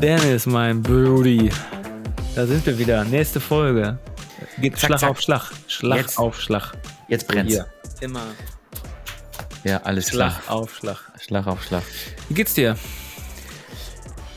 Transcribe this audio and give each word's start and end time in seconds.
Dennis, 0.00 0.46
mein 0.46 0.82
Brudi. 0.82 1.50
Da 2.34 2.46
sind 2.46 2.64
wir 2.64 2.78
wieder. 2.78 3.04
Nächste 3.04 3.38
Folge. 3.38 3.98
Geht 4.60 4.78
Zack, 4.78 4.88
Schlag 4.88 5.00
zack. 5.00 5.10
auf 5.10 5.20
Schlag. 5.20 5.50
Schlag 5.68 5.98
Jetzt. 5.98 6.18
auf 6.18 6.40
Schlag. 6.40 6.72
Jetzt 7.08 7.28
brennt's. 7.28 7.52
Hier. 7.52 7.66
Immer 8.00 8.22
Ja, 9.64 9.78
alles 9.82 10.08
Schlag 10.08 10.42
klar. 10.42 10.56
auf 10.56 10.74
Schlag. 10.76 10.98
Schlag 11.20 11.46
auf 11.46 11.62
Schlag. 11.62 11.82
Wie 12.28 12.34
geht's 12.34 12.54
dir? 12.54 12.76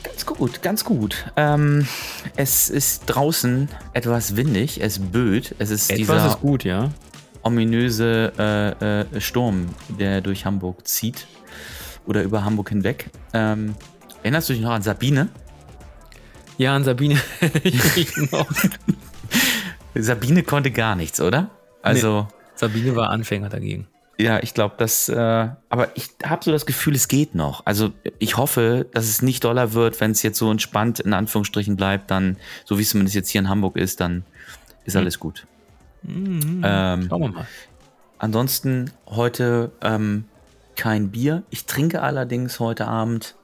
Ganz 0.04 0.26
gut, 0.26 0.62
ganz 0.62 0.84
gut. 0.84 1.26
Ähm, 1.36 1.88
es 2.36 2.70
ist 2.70 3.06
draußen 3.06 3.70
etwas 3.94 4.36
windig, 4.36 4.82
es 4.82 5.00
böet. 5.00 5.56
Es 5.60 5.70
ist 5.70 5.92
dieser 5.92 6.28
ist 6.28 6.40
gut, 6.42 6.64
ja. 6.64 6.92
ominöse 7.42 8.34
äh, 8.38 9.02
äh, 9.02 9.22
Sturm, 9.22 9.70
der 9.90 10.22
durch 10.22 10.46
Hamburg 10.46 10.88
zieht. 10.88 11.28
Oder 12.06 12.24
über 12.24 12.44
Hamburg 12.44 12.70
hinweg. 12.70 13.10
Ähm, 13.34 13.76
erinnerst 14.24 14.50
du 14.50 14.54
dich 14.54 14.62
noch 14.62 14.72
an 14.72 14.82
Sabine? 14.82 15.30
Ja, 16.58 16.76
an 16.76 16.84
Sabine. 16.84 17.18
Sabine 19.96 20.44
konnte 20.44 20.72
gar 20.72 20.96
nichts, 20.96 21.22
oder? 21.22 21.50
Also, 21.82 22.28
Sabine 22.56 22.96
war 22.96 23.10
Anfänger 23.10 23.50
dagegen. 23.50 23.88
Ja, 24.24 24.40
ich 24.42 24.54
glaube, 24.54 24.76
das. 24.78 25.10
Äh, 25.10 25.16
aber 25.70 25.96
ich 25.96 26.10
habe 26.26 26.44
so 26.44 26.52
das 26.52 26.66
Gefühl, 26.66 26.96
es 26.96 27.08
geht 27.08 27.36
noch. 27.36 27.66
Also, 27.66 27.92
ich 28.20 28.38
hoffe, 28.38 28.86
dass 28.94 29.06
es 29.06 29.22
nicht 29.22 29.44
doller 29.44 29.74
wird, 29.74 30.00
wenn 30.00 30.12
es 30.12 30.24
jetzt 30.24 30.38
so 30.40 30.50
entspannt 30.52 31.00
in 31.00 31.14
Anführungsstrichen 31.14 31.76
bleibt, 31.76 32.10
dann, 32.12 32.38
so 32.66 32.78
wie 32.78 32.84
es 32.84 32.90
zumindest 32.90 33.16
jetzt 33.16 33.30
hier 33.30 33.40
in 33.42 33.50
Hamburg 33.50 33.76
ist, 33.78 34.00
dann 34.00 34.24
ist 34.86 34.96
alles 34.96 35.20
gut. 35.20 35.46
Ähm, 36.06 36.62
Schauen 37.10 37.22
wir 37.22 37.30
mal. 37.30 37.48
ansonsten 38.18 38.92
heute 39.08 39.72
ähm, 39.82 40.26
kein 40.76 41.12
Bier. 41.12 41.44
Ich 41.50 41.66
trinke 41.66 42.02
allerdings 42.02 42.60
heute 42.60 42.88
Abend 42.88 43.36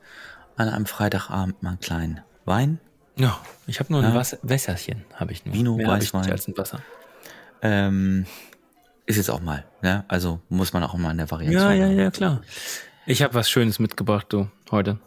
an 0.58 0.68
einem 0.68 0.86
Freitagabend 0.86 1.62
mal 1.64 1.70
einen 1.72 1.80
kleinen 1.80 2.22
Wein. 2.46 2.80
Ja, 3.16 3.40
ich 3.68 3.80
habe 3.80 3.92
nur 3.94 4.02
ein 4.04 4.10
Ja. 4.10 4.16
Wasser, 4.16 4.38
Wässerchen, 4.44 5.06
habe 5.16 5.32
ich 5.32 5.46
nur. 5.46 5.54
Vino, 5.56 5.76
Mehr 5.76 5.88
Weißwein. 5.88 6.30
als 6.32 6.48
ein 6.48 6.58
Wasser. 6.58 6.80
Ähm, 7.62 8.26
ist 9.10 9.18
jetzt 9.18 9.32
auch 9.32 9.42
mal, 9.42 9.66
ne? 9.82 10.06
Also 10.08 10.40
muss 10.50 10.72
man 10.72 10.84
auch 10.84 10.94
mal 10.94 11.10
in 11.10 11.18
der 11.18 11.32
Variation. 11.32 11.62
Ja, 11.62 11.74
ja, 11.74 11.88
ja, 11.88 12.12
klar. 12.12 12.42
Ich 13.08 13.24
habe 13.24 13.34
was 13.34 13.50
Schönes 13.50 13.80
mitgebracht, 13.80 14.28
du, 14.30 14.48
heute. 14.70 15.00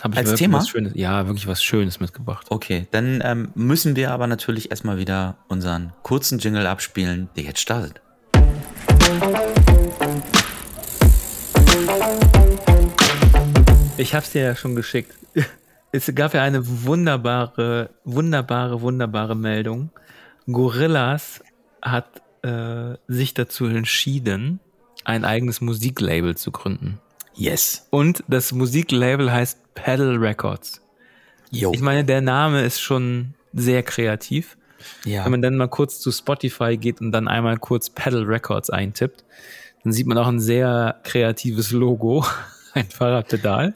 Hab 0.00 0.12
ich 0.12 0.18
Als 0.18 0.34
Thema? 0.34 0.58
Was 0.58 0.68
Schönes, 0.68 0.92
ja, 0.94 1.26
wirklich 1.26 1.48
was 1.48 1.60
Schönes 1.60 1.98
mitgebracht. 1.98 2.46
Okay, 2.48 2.86
dann 2.92 3.20
ähm, 3.24 3.50
müssen 3.56 3.96
wir 3.96 4.12
aber 4.12 4.28
natürlich 4.28 4.70
erstmal 4.70 4.98
wieder 4.98 5.36
unseren 5.48 5.92
kurzen 6.04 6.38
Jingle 6.38 6.64
abspielen, 6.68 7.28
der 7.34 7.42
jetzt 7.42 7.58
startet. 7.60 8.00
Ich 13.98 14.14
habe 14.14 14.24
es 14.24 14.30
dir 14.30 14.42
ja 14.42 14.54
schon 14.54 14.76
geschickt. 14.76 15.12
Es 15.92 16.14
gab 16.14 16.34
ja 16.34 16.44
eine 16.44 16.62
wunderbare, 16.84 17.90
wunderbare, 18.04 18.80
wunderbare 18.80 19.34
Meldung. 19.34 19.90
Gorillas 20.46 21.42
hat 21.82 22.22
äh, 22.42 22.96
sich 23.08 23.34
dazu 23.34 23.66
entschieden, 23.66 24.60
ein 25.04 25.24
eigenes 25.24 25.60
Musiklabel 25.60 26.36
zu 26.36 26.50
gründen. 26.50 27.00
Yes. 27.34 27.86
Und 27.90 28.24
das 28.28 28.52
Musiklabel 28.52 29.32
heißt 29.32 29.74
Pedal 29.74 30.16
Records. 30.16 30.80
Jo. 31.50 31.72
Ich 31.74 31.80
meine, 31.80 32.04
der 32.04 32.20
Name 32.20 32.62
ist 32.62 32.80
schon 32.80 33.34
sehr 33.52 33.82
kreativ. 33.82 34.56
ja. 35.04 35.24
Wenn 35.24 35.32
man 35.32 35.42
dann 35.42 35.56
mal 35.56 35.68
kurz 35.68 36.00
zu 36.00 36.12
Spotify 36.12 36.76
geht 36.76 37.00
und 37.00 37.12
dann 37.12 37.28
einmal 37.28 37.58
kurz 37.58 37.90
Pedal 37.90 38.24
Records 38.24 38.70
eintippt, 38.70 39.24
dann 39.82 39.92
sieht 39.92 40.06
man 40.06 40.18
auch 40.18 40.28
ein 40.28 40.40
sehr 40.40 41.00
kreatives 41.02 41.72
Logo, 41.72 42.24
ein 42.74 42.86
Fahrradpedal. 42.86 43.74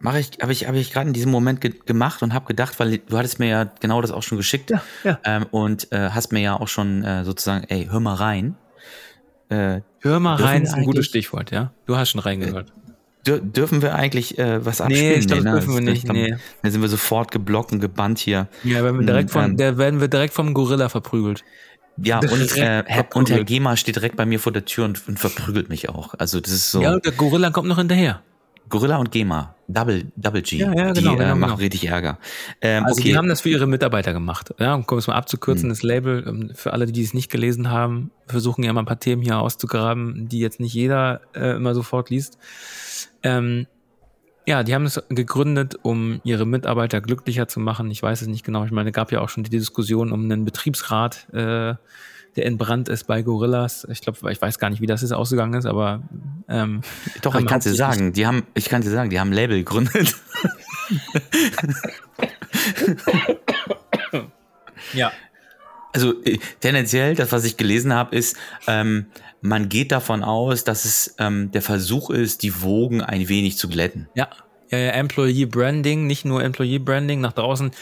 Mache 0.00 0.20
ich, 0.20 0.30
habe 0.40 0.52
ich, 0.52 0.66
habe 0.66 0.78
ich 0.78 0.92
gerade 0.92 1.08
in 1.08 1.12
diesem 1.12 1.30
Moment 1.32 1.60
ge 1.60 1.74
gemacht 1.86 2.22
und 2.22 2.32
habe 2.32 2.46
gedacht, 2.46 2.78
weil 2.78 2.98
du 2.98 3.18
hattest 3.18 3.38
mir 3.40 3.48
ja 3.48 3.64
genau 3.80 4.00
das 4.00 4.12
auch 4.12 4.22
schon 4.22 4.38
geschickt 4.38 4.70
Ja, 4.70 4.82
ja. 5.04 5.18
Ähm, 5.24 5.46
und 5.50 5.90
äh, 5.92 6.10
hast 6.10 6.32
mir 6.32 6.40
ja 6.40 6.58
auch 6.58 6.68
schon 6.68 7.02
äh, 7.04 7.24
sozusagen, 7.24 7.64
ey, 7.68 7.88
hör 7.90 8.00
mal 8.00 8.14
rein. 8.14 8.54
Äh, 9.48 9.80
Hör 10.00 10.20
mal 10.20 10.36
rein, 10.36 10.62
ist 10.62 10.74
ein 10.74 10.84
gutes 10.84 11.06
Stichwort, 11.06 11.50
ja? 11.50 11.72
Du 11.86 11.96
hast 11.96 12.10
schon 12.10 12.20
reingehört. 12.20 12.70
dür 13.26 13.40
dürfen 13.40 13.82
wir 13.82 13.94
eigentlich 13.94 14.38
äh, 14.38 14.64
was 14.64 14.78
Nee, 14.78 14.84
abspielen? 14.84 15.18
ich 15.20 15.26
glaub, 15.26 15.38
das 15.38 15.44
ne? 15.46 15.52
dürfen 15.52 15.74
wir 15.74 15.80
nicht, 15.80 16.08
Dann, 16.08 16.16
nee. 16.16 16.36
dann 16.62 16.70
sind 16.70 16.80
wir 16.82 16.88
sofort 16.88 17.30
geblockt 17.32 17.72
und 17.72 17.80
gebannt 17.80 18.18
hier. 18.18 18.46
Ja, 18.62 18.84
werden 18.84 19.00
wir 19.00 19.06
direkt 19.06 19.30
Ähm, 19.34 19.42
von, 19.42 19.56
der 19.56 19.78
werden 19.78 20.00
wir 20.00 20.08
direkt 20.08 20.34
vom 20.34 20.54
Gorilla 20.54 20.88
verprügelt. 20.88 21.44
Ja, 21.96 22.18
und, 22.30 22.56
äh, 22.58 22.84
Herr, 22.86 23.06
und 23.14 23.30
Herr. 23.30 23.42
GEMA 23.42 23.76
steht 23.76 23.96
direkt 23.96 24.16
bei 24.16 24.26
mir 24.26 24.38
vor 24.38 24.52
der 24.52 24.64
Tür 24.66 24.84
und, 24.84 25.08
und 25.08 25.18
verprügelt 25.18 25.68
mich 25.70 25.88
auch. 25.88 26.14
Also 26.18 26.40
das 26.40 26.52
ist 26.52 26.70
so 26.70 26.82
Ja, 26.82 26.92
und 26.92 27.04
der 27.04 27.12
Gorilla 27.12 27.50
kommt 27.50 27.66
noch 27.68 27.78
hinterher. 27.78 28.22
Gorilla 28.68 28.96
und 28.96 29.10
GEMA, 29.10 29.54
Double, 29.68 30.10
Double 30.16 30.42
G, 30.42 30.58
Ja, 30.58 30.72
ja, 30.72 30.92
die 30.92 31.00
genau, 31.00 31.14
äh, 31.14 31.18
genau, 31.18 31.36
machen 31.36 31.40
genau. 31.40 31.54
richtig 31.56 31.86
Ärger. 31.88 32.18
Ähm, 32.60 32.84
Also 32.84 33.00
okay, 33.00 33.10
die 33.10 33.16
haben 33.16 33.28
das 33.28 33.42
für 33.42 33.50
ihre 33.50 33.66
Mitarbeiter 33.66 34.12
gemacht. 34.12 34.54
Ja, 34.58 34.74
um 34.74 34.98
es 34.98 35.06
mal 35.06 35.14
abzukürzen, 35.14 35.68
das 35.68 35.82
Label, 35.82 36.24
ähm, 36.26 36.50
für 36.54 36.72
alle, 36.72 36.86
die 36.86 37.02
es 37.02 37.14
nicht 37.14 37.30
gelesen 37.30 37.70
haben, 37.70 38.10
versuchen 38.26 38.64
ja 38.64 38.72
mal 38.72 38.82
ein 38.82 38.86
paar 38.86 39.00
Themen 39.00 39.22
hier 39.22 39.38
auszugraben, 39.38 40.28
die 40.28 40.40
jetzt 40.40 40.60
nicht 40.60 40.74
jeder 40.74 41.20
äh, 41.34 41.56
immer 41.56 41.74
sofort 41.74 42.10
liest. 42.10 42.38
Ähm, 43.22 43.66
ja, 44.46 44.62
die 44.62 44.74
haben 44.74 44.86
es 44.86 45.02
gegründet, 45.10 45.76
um 45.82 46.20
ihre 46.24 46.46
Mitarbeiter 46.46 47.02
glücklicher 47.02 47.48
zu 47.48 47.60
machen. 47.60 47.90
Ich 47.90 48.02
weiß 48.02 48.22
es 48.22 48.28
nicht 48.28 48.46
genau. 48.46 48.64
Ich 48.64 48.70
meine, 48.70 48.88
es 48.90 48.94
gab 48.94 49.12
ja 49.12 49.20
auch 49.20 49.28
schon 49.28 49.44
die 49.44 49.50
Diskussion 49.50 50.10
um 50.10 50.24
einen 50.24 50.46
Betriebsrat, 50.46 51.28
äh, 51.34 51.74
der 52.38 52.46
entbrannt 52.46 52.88
ist 52.88 53.08
bei 53.08 53.22
Gorillas. 53.22 53.84
Ich 53.90 54.00
glaube, 54.00 54.30
ich 54.30 54.40
weiß 54.40 54.60
gar 54.60 54.70
nicht, 54.70 54.80
wie 54.80 54.86
das 54.86 55.02
jetzt 55.02 55.12
ausgegangen 55.12 55.54
ist, 55.54 55.66
aber 55.66 56.02
ähm, 56.48 56.82
doch, 57.22 57.34
ich 57.34 57.44
kann 57.46 57.58
dir 57.60 57.74
sagen, 57.74 58.12
die 58.12 58.28
haben, 58.28 58.46
ich 58.54 58.68
kann 58.68 58.82
dir 58.82 58.90
sagen, 58.90 59.10
die 59.10 59.18
haben 59.18 59.32
Label 59.32 59.58
gegründet. 59.58 60.14
ja. 64.94 65.10
Also 65.92 66.22
äh, 66.22 66.38
tendenziell, 66.60 67.16
das, 67.16 67.32
was 67.32 67.44
ich 67.44 67.56
gelesen 67.56 67.92
habe, 67.92 68.14
ist, 68.14 68.36
ähm, 68.68 69.06
man 69.40 69.68
geht 69.68 69.90
davon 69.90 70.22
aus, 70.22 70.62
dass 70.62 70.84
es 70.84 71.16
ähm, 71.18 71.50
der 71.50 71.62
Versuch 71.62 72.10
ist, 72.10 72.44
die 72.44 72.62
Wogen 72.62 73.02
ein 73.02 73.28
wenig 73.28 73.58
zu 73.58 73.68
glätten. 73.68 74.08
Ja, 74.14 74.28
ja, 74.70 74.78
ja, 74.78 74.90
Employee 74.92 75.46
Branding, 75.46 76.06
nicht 76.06 76.24
nur 76.24 76.44
Employee 76.44 76.78
Branding 76.78 77.20
nach 77.20 77.32
draußen. 77.32 77.72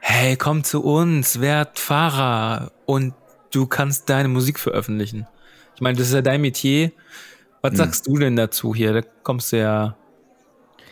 Hey, 0.00 0.36
komm 0.36 0.62
zu 0.62 0.84
uns, 0.84 1.40
werd 1.40 1.80
Fahrer 1.80 2.70
und 2.86 3.14
du 3.54 3.66
kannst 3.66 4.08
deine 4.10 4.28
Musik 4.28 4.58
veröffentlichen. 4.58 5.26
Ich 5.74 5.80
meine, 5.80 5.98
das 5.98 6.08
ist 6.08 6.14
ja 6.14 6.22
dein 6.22 6.40
Metier. 6.40 6.92
Was 7.62 7.76
sagst 7.76 8.06
du 8.06 8.18
denn 8.18 8.36
dazu 8.36 8.74
hier? 8.74 8.92
Da 8.92 9.00
kommst 9.22 9.52
du 9.52 9.58
ja, 9.58 9.96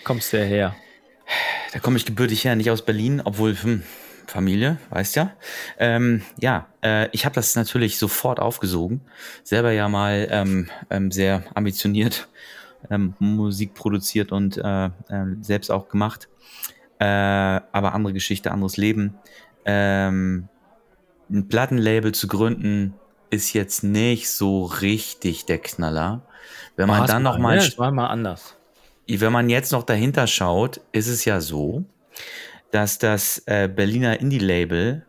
kommst 0.05 0.33
du 0.33 0.39
ja 0.39 0.45
her. 0.45 0.77
Da 1.73 1.79
komme 1.79 1.97
ich 1.97 2.07
gebürtig 2.07 2.45
her, 2.45 2.57
nicht 2.57 2.71
aus 2.71 2.83
Berlin, 2.83 3.21
obwohl 3.25 3.55
hm, 3.55 3.83
Familie, 4.27 4.79
weißt 4.91 5.17
ja. 5.17 5.33
Ähm, 5.79 6.23
ja, 6.41 6.67
äh, 6.83 7.09
ich 7.13 7.25
habe 7.25 7.35
das 7.35 7.55
natürlich 7.55 7.99
sofort 7.99 8.41
aufgesogen. 8.41 9.03
Selber 9.45 9.73
ja 9.73 9.89
mal 9.89 10.29
ähm, 10.31 10.71
ähm, 10.91 11.11
sehr 11.11 11.45
ambitioniert 11.55 12.29
ähm, 12.91 13.15
Musik 13.19 13.75
produziert 13.75 14.33
und 14.33 14.57
äh, 14.57 14.91
ähm, 15.11 15.43
selbst 15.43 15.71
auch 15.71 15.89
gemacht. 15.89 16.29
Äh, 16.99 17.05
aber 17.05 17.95
andere 17.95 18.13
Geschichte, 18.13 18.51
anderes 18.51 18.77
Leben. 18.77 19.15
Ähm, 19.65 20.49
ein 21.31 21.49
Plattenlabel 21.49 22.13
zu 22.13 22.29
gründen 22.29 22.95
ist 23.31 23.53
jetzt 23.55 23.83
nicht 23.83 24.29
so 24.31 24.65
richtig 24.65 25.47
der 25.47 25.59
Knaller. 25.59 26.27
Wenn 26.77 26.89
man 26.89 27.07
dann 27.07 27.23
noch 27.23 27.39
mal 27.39 27.59
Ja, 27.59 27.91
mal 27.93 28.09
anders. 28.09 28.57
wenn 29.09 29.33
man 29.33 29.49
jetzt 29.51 29.73
noch 29.73 29.83
dahinter 29.83 30.27
schaut, 30.27 30.81
ist 30.93 31.09
es 31.09 31.25
ja 31.25 31.41
so, 31.41 31.85
dass 32.71 32.99
das 32.99 33.43
äh, 33.47 33.69
Berliner 33.69 34.21
Indie-Label 34.21 35.05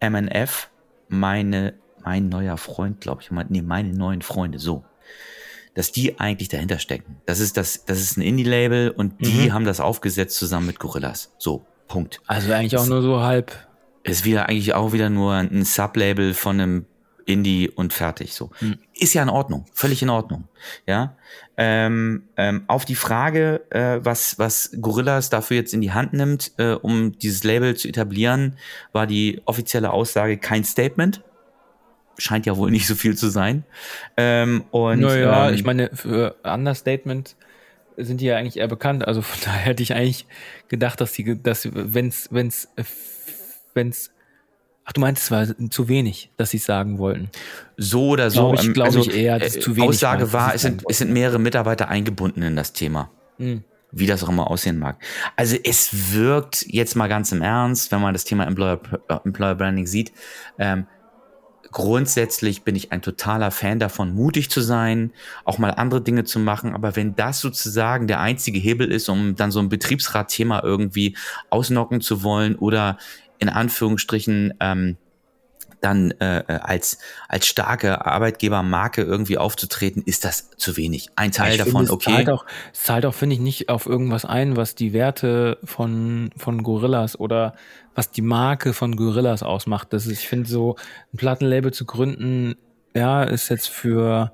MNF, 0.00 0.70
meine, 1.08 1.74
mein 2.04 2.28
neuer 2.28 2.56
Freund, 2.56 3.00
glaube 3.00 3.22
ich, 3.22 3.30
nee, 3.30 3.62
meine 3.62 3.92
neuen 3.92 4.22
Freunde, 4.22 4.58
so, 4.58 4.84
dass 5.74 5.92
die 5.92 6.18
eigentlich 6.18 6.48
dahinter 6.48 6.78
stecken. 6.78 7.16
Das 7.26 7.40
ist 7.40 7.56
das, 7.56 7.84
das 7.84 8.00
ist 8.00 8.16
ein 8.16 8.22
Indie-Label 8.22 8.90
und 8.90 9.20
die 9.26 9.50
Mhm. 9.50 9.52
haben 9.52 9.64
das 9.64 9.80
aufgesetzt 9.80 10.36
zusammen 10.36 10.66
mit 10.66 10.78
Gorillas. 10.78 11.32
So, 11.38 11.64
Punkt. 11.88 12.20
Also 12.26 12.52
eigentlich 12.52 12.76
auch 12.76 12.86
nur 12.86 13.02
so 13.02 13.20
halb. 13.20 13.52
Ist 14.02 14.24
wieder 14.24 14.48
eigentlich 14.48 14.74
auch 14.74 14.92
wieder 14.92 15.10
nur 15.10 15.34
ein 15.34 15.64
Sublabel 15.64 16.34
von 16.34 16.60
einem 16.60 16.86
Indie 17.26 17.68
und 17.68 17.92
fertig. 17.92 18.34
So 18.34 18.50
ist 18.94 19.14
ja 19.14 19.22
in 19.22 19.28
Ordnung, 19.28 19.66
völlig 19.72 20.02
in 20.02 20.10
Ordnung. 20.10 20.48
Ja. 20.86 21.16
Ähm, 21.56 22.24
ähm, 22.36 22.64
auf 22.66 22.84
die 22.84 22.94
Frage, 22.94 23.62
äh, 23.70 24.04
was 24.04 24.38
was 24.38 24.72
Gorillas 24.80 25.30
dafür 25.30 25.58
jetzt 25.58 25.72
in 25.74 25.80
die 25.80 25.92
Hand 25.92 26.12
nimmt, 26.12 26.52
äh, 26.58 26.72
um 26.72 27.18
dieses 27.18 27.44
Label 27.44 27.76
zu 27.76 27.88
etablieren, 27.88 28.56
war 28.92 29.06
die 29.06 29.40
offizielle 29.44 29.90
Aussage 29.90 30.38
kein 30.38 30.64
Statement. 30.64 31.22
Scheint 32.18 32.46
ja 32.46 32.56
wohl 32.56 32.70
nicht 32.70 32.86
so 32.86 32.94
viel 32.94 33.16
zu 33.16 33.28
sein. 33.28 33.64
Ähm, 34.16 34.64
und 34.70 35.00
naja, 35.00 35.48
ähm, 35.48 35.54
ich 35.54 35.64
meine, 35.64 35.90
für 35.94 36.36
Understatement 36.42 37.36
sind 37.96 38.20
die 38.20 38.26
ja 38.26 38.36
eigentlich 38.36 38.58
eher 38.58 38.68
bekannt. 38.68 39.06
Also 39.06 39.22
von 39.22 39.38
daher 39.44 39.66
hätte 39.66 39.82
ich 39.82 39.94
eigentlich 39.94 40.26
gedacht, 40.68 41.00
dass 41.00 41.12
die, 41.12 41.42
dass 41.42 41.68
wenn's, 41.72 42.28
wenn's, 43.74 44.08
wenn's 44.08 44.20
Ach, 44.90 44.92
du 44.92 45.02
meinst, 45.02 45.22
es 45.22 45.30
war 45.30 45.46
zu 45.70 45.86
wenig, 45.86 46.32
dass 46.36 46.50
sie 46.50 46.56
es 46.56 46.64
sagen 46.64 46.98
wollten. 46.98 47.30
So 47.76 48.08
oder 48.08 48.28
so. 48.28 48.48
Glaube 48.48 48.56
ich, 48.56 48.66
ähm, 48.66 48.72
glaub 48.72 48.86
also, 48.86 49.00
ich 49.02 49.14
eher, 49.14 49.38
dass 49.38 49.54
es 49.54 49.62
zu 49.62 49.76
wenig 49.76 49.90
Aussage 49.90 50.32
war, 50.32 50.52
es 50.52 50.62
sind, 50.62 50.82
es 50.88 50.98
sind 50.98 51.12
mehrere 51.12 51.38
Mitarbeiter 51.38 51.88
eingebunden 51.88 52.42
in 52.42 52.56
das 52.56 52.72
Thema. 52.72 53.08
Mhm. 53.38 53.62
Wie 53.92 54.08
das 54.08 54.24
auch 54.24 54.28
immer 54.28 54.50
aussehen 54.50 54.80
mag. 54.80 55.00
Also 55.36 55.56
es 55.62 56.12
wirkt 56.12 56.66
jetzt 56.66 56.96
mal 56.96 57.06
ganz 57.06 57.30
im 57.30 57.40
Ernst, 57.40 57.92
wenn 57.92 58.00
man 58.00 58.14
das 58.14 58.24
Thema 58.24 58.48
Employer, 58.48 58.80
äh, 59.08 59.16
Employer 59.24 59.54
Branding 59.54 59.86
sieht, 59.86 60.12
ähm, 60.58 60.86
grundsätzlich 61.70 62.62
bin 62.62 62.74
ich 62.74 62.90
ein 62.90 63.00
totaler 63.00 63.52
Fan 63.52 63.78
davon, 63.78 64.12
mutig 64.12 64.50
zu 64.50 64.60
sein, 64.60 65.12
auch 65.44 65.58
mal 65.58 65.70
andere 65.70 66.00
Dinge 66.00 66.24
zu 66.24 66.40
machen. 66.40 66.74
Aber 66.74 66.96
wenn 66.96 67.14
das 67.14 67.38
sozusagen 67.38 68.08
der 68.08 68.20
einzige 68.20 68.58
Hebel 68.58 68.90
ist, 68.90 69.08
um 69.08 69.36
dann 69.36 69.52
so 69.52 69.60
ein 69.60 69.68
Betriebsratthema 69.68 70.62
irgendwie 70.64 71.16
ausnocken 71.48 72.00
zu 72.00 72.24
wollen 72.24 72.56
oder 72.56 72.98
in 73.40 73.48
Anführungsstrichen 73.48 74.54
ähm, 74.60 74.96
dann 75.80 76.10
äh, 76.12 76.40
äh, 76.40 76.58
als, 76.60 76.98
als 77.28 77.46
starke 77.46 78.04
Arbeitgebermarke 78.04 79.02
irgendwie 79.02 79.38
aufzutreten, 79.38 80.02
ist 80.04 80.24
das 80.24 80.50
zu 80.56 80.76
wenig. 80.76 81.08
Ein 81.16 81.32
Teil 81.32 81.52
ich 81.52 81.58
davon, 81.58 81.86
finde, 81.86 81.92
okay. 81.92 82.12
Zahlt 82.12 82.30
auch, 82.30 82.46
zahlt 82.72 83.06
auch, 83.06 83.14
finde 83.14 83.34
ich, 83.34 83.40
nicht 83.40 83.68
auf 83.68 83.86
irgendwas 83.86 84.24
ein, 84.24 84.56
was 84.56 84.74
die 84.74 84.92
Werte 84.92 85.58
von, 85.64 86.30
von 86.36 86.62
Gorillas 86.62 87.18
oder 87.18 87.54
was 87.94 88.10
die 88.10 88.22
Marke 88.22 88.72
von 88.72 88.96
Gorillas 88.96 89.42
ausmacht. 89.42 89.92
Das 89.92 90.06
ist, 90.06 90.12
ich 90.20 90.28
finde, 90.28 90.48
so 90.48 90.76
ein 91.12 91.16
Plattenlabel 91.16 91.72
zu 91.72 91.84
gründen, 91.84 92.56
ja, 92.94 93.22
ist 93.22 93.48
jetzt 93.48 93.68
für, 93.68 94.32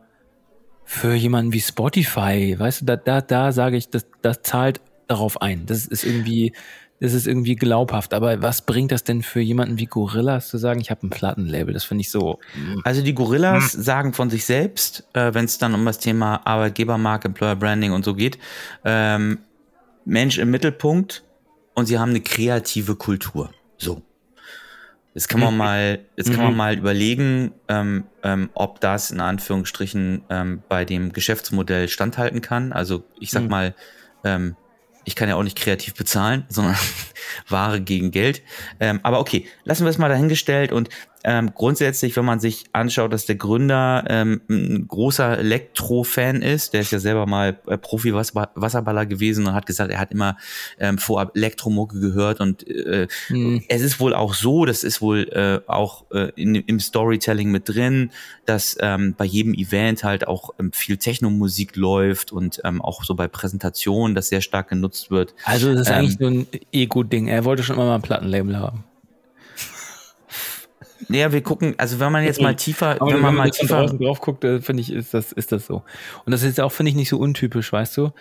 für 0.85 1.14
jemanden 1.14 1.52
wie 1.52 1.61
Spotify, 1.61 2.56
weißt 2.59 2.82
du, 2.82 2.85
da, 2.87 2.97
da, 2.97 3.20
da 3.20 3.52
sage 3.52 3.76
ich, 3.76 3.88
das, 3.88 4.06
das 4.23 4.43
zahlt 4.43 4.81
darauf 5.09 5.41
ein. 5.41 5.67
Das 5.67 5.87
ist 5.87 6.05
irgendwie, 6.05 6.52
das 7.01 7.13
ist 7.13 7.27
irgendwie 7.27 7.57
glaubhaft. 7.57 8.15
Aber 8.15 8.43
was 8.43 8.63
bringt 8.63 8.93
das 8.93 9.05
denn 9.05 9.23
für 9.23 9.41
jemanden 9.41 9.79
wie 9.79 9.87
Gorillas 9.87 10.49
zu 10.49 10.59
sagen, 10.59 10.81
ich 10.81 10.91
habe 10.91 11.07
ein 11.07 11.11
Plattenlabel? 11.11 11.75
Das 11.75 11.85
finde 11.85 12.03
ich 12.03 12.11
so. 12.11 12.39
Hm. 12.55 12.81
Also 12.85 13.03
die 13.03 13.15
Gorillas 13.15 13.75
hm. 13.75 13.83
sagen 13.83 14.13
von 14.13 14.31
sich 14.31 14.45
selbst, 14.45 15.07
äh, 15.13 15.35
wenn 15.35 15.45
es 15.45 15.59
dann 15.59 15.75
um 15.75 15.85
das 15.85 15.99
Thema 15.99 16.47
Arbeitgebermarke, 16.47 17.29
Employer 17.29 17.57
Branding 17.57 17.93
und 17.93 18.05
so 18.05 18.15
geht, 18.15 18.39
ähm, 18.85 19.39
Mensch 20.05 20.39
im 20.39 20.51
Mittelpunkt 20.51 21.25
und 21.75 21.87
sie 21.87 21.99
haben 21.99 22.11
eine 22.11 22.21
kreative 22.21 22.97
Kultur. 22.97 23.51
So. 23.77 24.03
Jetzt 25.17 25.29
kann 25.29 25.41
man 25.41 25.55
mhm. 25.55 25.59
mal, 25.59 25.99
jetzt 26.17 26.31
kann 26.31 26.43
man 26.43 26.53
mhm. 26.53 26.59
mal 26.59 26.77
überlegen, 26.77 27.53
ähm, 27.69 28.05
ähm, 28.23 28.51
ob 28.53 28.81
das 28.81 29.11
in 29.11 29.21
Anführungsstrichen 29.21 30.23
ähm, 30.29 30.63
bei 30.69 30.85
dem 30.85 31.13
Geschäftsmodell 31.13 31.89
standhalten 31.89 32.43
kann. 32.43 32.73
Also 32.73 33.03
ich 33.19 33.31
sag 33.31 33.45
mhm. 33.45 33.49
mal, 33.49 33.75
ähm, 34.25 34.57
ich 35.06 35.14
kann 35.14 35.29
ja 35.29 35.37
auch 35.37 35.43
nicht 35.44 35.56
kreativ 35.56 35.94
bezahlen, 35.94 36.44
sondern 36.49 36.76
Ware 37.49 37.81
gegen 37.81 38.11
Geld. 38.11 38.43
Ähm, 38.81 39.00
aber 39.05 39.20
okay, 39.20 39.47
lassen 39.64 39.85
wir 39.85 39.91
es 39.91 39.99
mal 39.99 40.08
dahingestellt 40.08 40.73
und 40.73 40.91
ähm, 41.26 41.52
grundsätzlich, 41.55 42.17
wenn 42.17 42.25
man 42.25 42.38
sich 42.38 42.67
anschaut, 42.73 43.12
dass 43.12 43.26
der 43.26 43.34
Gründer 43.34 44.05
ähm, 44.08 44.40
ein 44.49 44.87
großer 44.87 45.38
Elektro-Fan 45.38 46.40
ist, 46.40 46.73
der 46.73 46.82
ist 46.82 46.93
ja 46.93 47.00
selber 47.00 47.26
mal 47.26 47.58
äh, 47.67 47.76
Profi-Wasserballer 47.76 49.06
gewesen 49.06 49.44
und 49.44 49.52
hat 49.52 49.67
gesagt, 49.67 49.90
er 49.90 49.99
hat 49.99 50.12
immer 50.12 50.37
ähm, 50.78 50.99
vor 50.99 51.32
Elektromucke 51.34 51.99
gehört 51.99 52.38
und 52.38 52.64
äh, 52.69 53.08
mhm. 53.28 53.64
es 53.69 53.82
ist 53.82 53.99
wohl 53.99 54.14
auch 54.14 54.34
so, 54.34 54.67
das 54.67 54.84
ist 54.84 55.02
wohl 55.02 55.28
äh, 55.32 55.69
auch 55.69 56.05
äh, 56.12 56.31
in, 56.37 56.55
im 56.55 56.78
Storytelling 56.78 57.50
mit 57.50 57.69
drin, 57.69 58.12
dass 58.44 58.78
ähm, 58.81 59.17
bei 59.19 59.25
jedem 59.25 59.52
Event 59.52 60.05
halt 60.05 60.28
auch 60.28 60.50
ähm, 60.61 60.70
viel 60.73 60.96
Techno-Musik 60.96 61.75
läuft 61.75 62.31
und 62.31 62.61
ähm, 62.62 62.81
auch 62.81 63.02
so 63.02 63.17
bei 63.17 63.26
Präsentationen 63.26 64.14
das 64.14 64.28
sehr 64.28 64.43
stark 64.43 64.69
genutzt 64.69 65.11
wird. 65.11 65.34
Also 65.43 65.73
das 65.73 65.88
ist 65.88 65.90
eigentlich 65.90 66.19
so 66.20 66.26
ein 66.26 66.46
Ego-Ding. 66.70 67.26
Er 67.26 67.44
wollte 67.44 67.64
schon 67.64 67.75
immer 67.75 67.87
mal 67.87 67.96
ein 67.96 68.02
Plattenlabel 68.02 68.61
haben. 68.61 68.84
Naja, 71.09 71.33
wir 71.33 71.43
gucken, 71.43 71.75
also 71.79 72.01
wenn 72.01 72.13
man 72.13 72.25
jetzt 72.25 72.41
mal 72.41 72.55
tiefer, 72.57 73.01
Aber 73.01 73.13
wenn 73.13 73.21
man, 73.21 73.33
wenn 73.33 73.39
mal 73.45 73.51
tiefer 73.51 73.81
draußen 73.81 73.99
drauf 73.99 74.21
guckt, 74.21 74.45
äh, 74.45 74.61
finde 74.61 74.83
ich, 74.83 74.93
ist 74.93 75.15
das, 75.15 75.33
ist 75.33 75.53
das 75.53 75.67
so. 75.67 75.83
Und 76.25 76.33
das 76.33 76.43
ist 76.43 76.61
auch, 76.61 76.73
finde 76.73 76.91
ich, 76.91 76.97
nicht 76.97 77.09
so 77.09 77.19
untypisch, 77.19 77.73
weißt 77.73 77.97
du? 77.97 78.13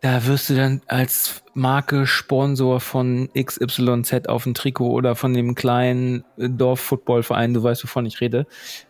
Da 0.00 0.26
wirst 0.26 0.50
du 0.50 0.56
dann 0.56 0.82
als 0.88 1.44
Marke 1.54 2.08
Sponsor 2.08 2.80
von 2.80 3.28
XYZ 3.40 4.26
auf 4.26 4.42
dem 4.42 4.54
Trikot 4.54 4.90
oder 4.90 5.14
von 5.14 5.32
dem 5.32 5.54
kleinen 5.54 6.24
Dorf-Footballverein, 6.36 7.54
du 7.54 7.62
weißt, 7.62 7.84
wovon 7.84 8.06
ich 8.06 8.20
rede, 8.20 8.46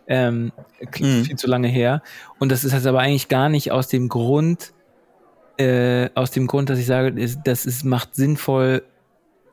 ähm, 0.06 0.52
mhm. 0.80 1.24
viel 1.24 1.36
zu 1.36 1.48
lange 1.48 1.68
her. 1.68 2.02
Und 2.38 2.50
das 2.50 2.64
ist 2.64 2.72
jetzt 2.72 2.86
aber 2.86 3.00
eigentlich 3.00 3.28
gar 3.28 3.50
nicht 3.50 3.72
aus 3.72 3.88
dem 3.88 4.08
Grund, 4.08 4.72
äh, 5.58 6.08
aus 6.14 6.30
dem 6.30 6.46
Grund, 6.46 6.70
dass 6.70 6.78
ich 6.78 6.86
sage, 6.86 7.12
das 7.44 7.66
ist, 7.66 7.84
macht 7.84 8.14
sinnvoll, 8.14 8.82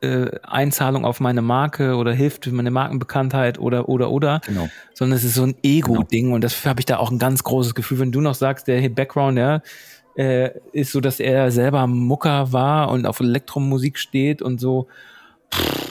äh, 0.00 0.30
Einzahlung 0.42 1.04
auf 1.04 1.20
meine 1.20 1.42
Marke 1.42 1.96
oder 1.96 2.12
hilft 2.12 2.44
für 2.44 2.52
meine 2.52 2.70
Markenbekanntheit 2.70 3.58
oder 3.58 3.88
oder 3.88 4.10
oder, 4.10 4.40
genau. 4.46 4.68
sondern 4.94 5.16
es 5.16 5.24
ist 5.24 5.34
so 5.34 5.44
ein 5.44 5.54
Ego-Ding 5.62 6.26
genau. 6.26 6.36
und 6.36 6.44
das 6.44 6.64
habe 6.64 6.80
ich 6.80 6.86
da 6.86 6.98
auch 6.98 7.10
ein 7.10 7.18
ganz 7.18 7.42
großes 7.42 7.74
Gefühl. 7.74 7.98
Wenn 7.98 8.12
du 8.12 8.20
noch 8.20 8.34
sagst, 8.34 8.66
der 8.68 8.88
Background, 8.88 9.38
ja, 9.38 9.62
äh, 10.16 10.50
ist 10.72 10.92
so, 10.92 11.00
dass 11.00 11.20
er 11.20 11.50
selber 11.50 11.86
Mucker 11.86 12.52
war 12.52 12.90
und 12.90 13.06
auf 13.06 13.20
Elektromusik 13.20 13.98
steht 13.98 14.42
und 14.42 14.60
so. 14.60 14.88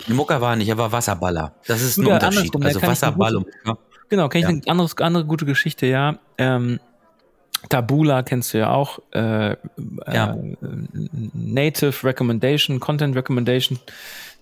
Mucker 0.08 0.42
war 0.42 0.56
nicht, 0.56 0.70
er 0.70 0.78
war 0.78 0.92
Wasserballer. 0.92 1.54
Das 1.68 1.82
ist 1.82 1.98
ein 1.98 2.08
Unterschied. 2.08 2.52
Also 2.64 2.82
Wasserball 2.82 3.36
und 3.36 3.48
Genau, 4.10 4.28
kenne 4.28 4.40
ich 4.44 4.50
ja. 4.50 4.56
eine 4.56 4.68
anderes, 4.68 4.98
andere 4.98 5.26
gute 5.26 5.46
Geschichte, 5.46 5.86
ja. 5.86 6.18
Ähm, 6.38 6.80
Tabula 7.68 8.24
kennst 8.24 8.54
du 8.54 8.60
ja 8.60 8.72
auch. 8.72 9.00
Äh, 9.12 9.56
ja. 10.12 10.34
Äh, 10.34 10.38
Native 11.34 12.04
Recommendation, 12.04 12.80
Content 12.80 13.16
Recommendation, 13.16 13.80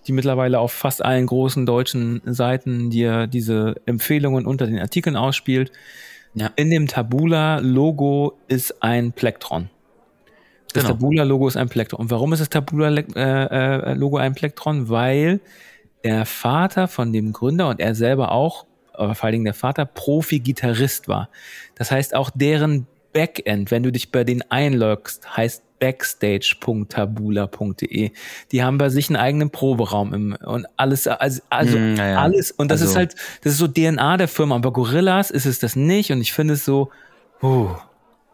die 0.06 0.12
mittlerweile 0.12 0.60
auf 0.60 0.72
fast 0.72 1.04
allen 1.04 1.26
großen 1.26 1.66
deutschen 1.66 2.22
Seiten 2.24 2.90
dir 2.90 3.26
diese 3.26 3.76
Empfehlungen 3.86 4.46
unter 4.46 4.66
den 4.66 4.78
Artikeln 4.78 5.16
ausspielt. 5.16 5.72
Ja. 6.34 6.50
In 6.56 6.70
dem 6.70 6.86
Tabula-Logo 6.86 8.38
ist 8.46 8.82
ein 8.82 9.12
Plektron. 9.12 9.70
Das 10.72 10.84
genau. 10.84 10.94
Tabula-Logo 10.94 11.48
ist 11.48 11.56
ein 11.56 11.68
Plektron. 11.68 12.00
Und 12.00 12.10
warum 12.10 12.32
ist 12.32 12.40
das 12.40 12.50
Tabula-Logo 12.50 14.18
äh, 14.18 14.20
äh, 14.20 14.22
ein 14.22 14.34
Plektron? 14.34 14.88
Weil 14.88 15.40
der 16.04 16.26
Vater 16.26 16.86
von 16.86 17.12
dem 17.12 17.32
Gründer 17.32 17.68
und 17.68 17.80
er 17.80 17.94
selber 17.94 18.32
auch, 18.32 18.66
aber 18.92 19.14
vor 19.14 19.26
allen 19.26 19.32
Dingen 19.32 19.44
der 19.44 19.54
Vater, 19.54 19.84
Profi-Gitarrist 19.84 21.08
war. 21.08 21.28
Das 21.74 21.90
heißt, 21.90 22.14
auch 22.14 22.30
deren 22.34 22.86
Backend, 23.12 23.70
wenn 23.70 23.82
du 23.82 23.92
dich 23.92 24.10
bei 24.12 24.24
denen 24.24 24.42
einloggst, 24.50 25.36
heißt 25.36 25.64
backstage.tabula.de. 25.78 28.10
Die 28.52 28.62
haben 28.62 28.78
bei 28.78 28.88
sich 28.88 29.08
einen 29.08 29.16
eigenen 29.16 29.50
Proberaum 29.50 30.14
im, 30.14 30.36
und 30.44 30.66
alles, 30.76 31.06
also, 31.06 31.42
also 31.50 31.78
mm, 31.78 31.96
ja, 31.96 32.20
alles. 32.20 32.50
Und 32.50 32.70
das 32.70 32.80
also. 32.80 32.92
ist 32.92 32.96
halt, 32.96 33.14
das 33.42 33.52
ist 33.52 33.58
so 33.58 33.68
DNA 33.68 34.16
der 34.16 34.28
Firma. 34.28 34.56
Aber 34.56 34.72
Gorillas 34.72 35.30
ist 35.30 35.46
es 35.46 35.58
das 35.58 35.76
nicht. 35.76 36.10
Und 36.10 36.20
ich 36.20 36.32
finde 36.32 36.54
es 36.54 36.64
so, 36.64 36.90
uh, 37.42 37.68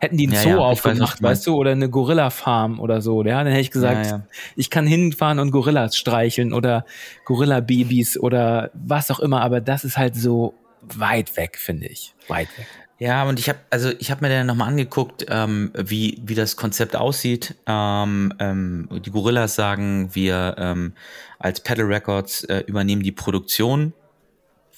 hätten 0.05 0.17
die 0.17 0.27
einen 0.27 0.35
ja, 0.35 0.43
Zoo 0.43 0.59
aufgemacht, 0.59 1.23
weißt 1.23 1.47
du, 1.47 1.57
oder 1.57 1.73
eine 1.73 1.89
Gorilla-Farm 1.89 2.79
oder 2.79 3.01
so, 3.01 3.25
ja, 3.25 3.43
dann 3.43 3.49
hätte 3.49 3.61
ich 3.61 3.71
gesagt, 3.71 4.21
ich 4.55 4.71
kann 4.71 4.87
hinfahren 4.87 5.39
und 5.39 5.51
Gorillas 5.51 5.97
streicheln 5.97 6.53
oder 6.53 6.85
Gorilla-Babys 7.25 8.19
oder 8.19 8.71
was 8.75 9.11
auch 9.11 9.21
immer, 9.21 9.41
aber 9.41 9.61
das 9.61 9.85
ist 9.85 9.97
halt 9.97 10.15
so 10.15 10.55
weit 10.83 11.37
weg, 11.37 11.57
finde 11.57 11.87
ich. 11.87 12.15
Weit 12.29 12.49
weg. 12.59 12.67
Ja, 13.05 13.25
und 13.25 13.39
ich 13.39 13.51
habe 13.51 13.59
also 13.69 13.91
ich 13.99 14.11
habe 14.11 14.25
mir 14.25 14.35
dann 14.35 14.47
nochmal 14.47 14.69
angeguckt, 14.69 15.27
ähm, 15.29 15.73
wie 15.77 16.23
wie 16.25 16.35
das 16.35 16.57
Konzept 16.57 16.97
aussieht. 16.97 17.55
Ähm, 17.67 18.33
ähm, 18.39 18.89
die 19.05 19.11
Gorillas 19.11 19.55
sagen, 19.55 20.15
wir 20.15 20.55
ähm, 20.57 20.95
als 21.39 21.61
Pedal 21.61 21.85
Records 21.85 22.45
äh, 22.45 22.61
übernehmen 22.61 23.03
die 23.03 23.13
Produktion, 23.13 23.93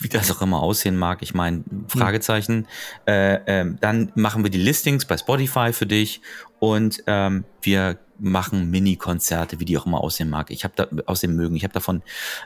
wie 0.01 0.09
das 0.09 0.29
auch 0.33 0.43
immer 0.43 0.61
aussehen 0.61 0.97
mag. 0.97 1.23
Ich 1.23 1.35
meine 1.35 1.63
Fragezeichen. 1.87 2.67
Hm. 3.07 3.15
Äh, 3.15 3.61
äh, 3.61 3.75
dann 3.81 4.11
machen 4.17 4.43
wir 4.43 4.51
die 4.51 4.59
Listings 4.59 5.05
bei 5.05 5.17
Spotify 5.17 5.73
für 5.73 5.87
dich 5.87 6.21
und 6.59 7.05
ähm, 7.07 7.45
wir 7.63 7.97
machen 8.19 8.73
Mini-Konzerte, 8.73 9.61
wie 9.61 9.67
die 9.67 9.79
auch 9.79 9.87
immer 9.87 10.01
aussehen 10.01 10.31
mag. 10.31 10.51
Ich 10.51 10.65
habe 10.65 10.75
da 10.75 10.89
aussehen 11.07 11.37
mögen. 11.37 11.55
Ich 11.55 11.63
habe 11.63 11.75
davon 11.75 12.03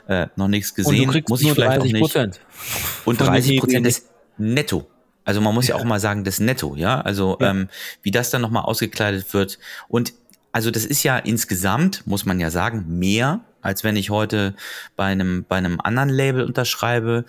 äh, 0.07 0.27
noch 0.35 0.47
nichts 0.47 0.75
gesehen. 0.75 1.09
Und 1.09 1.27
Muss 1.27 1.41
ich 1.41 1.51
vielleicht 1.51 1.79
auch 1.79 1.85
nicht. 1.85 2.39
Und 3.05 3.19
30 3.19 3.59
Prozent 3.59 3.87
ist 3.87 4.11
netto. 4.37 4.90
Also 5.23 5.41
man 5.41 5.53
muss 5.53 5.67
ja, 5.67 5.75
ja 5.75 5.81
auch 5.81 5.85
mal 5.85 5.99
sagen, 5.99 6.23
das 6.23 6.39
Netto, 6.39 6.75
ja. 6.75 7.01
Also 7.01 7.37
ja. 7.39 7.51
Ähm, 7.51 7.69
wie 8.01 8.11
das 8.11 8.29
dann 8.29 8.41
nochmal 8.41 8.63
ausgekleidet 8.63 9.33
wird. 9.33 9.59
Und 9.87 10.13
also 10.51 10.71
das 10.71 10.85
ist 10.85 11.03
ja 11.03 11.17
insgesamt, 11.17 12.05
muss 12.07 12.25
man 12.25 12.39
ja 12.39 12.49
sagen, 12.49 12.85
mehr, 12.87 13.41
als 13.61 13.83
wenn 13.83 13.95
ich 13.95 14.09
heute 14.09 14.55
bei 14.95 15.05
einem, 15.05 15.45
bei 15.47 15.57
einem 15.57 15.79
anderen 15.79 16.09
Label 16.09 16.43
unterschreibe. 16.43 17.25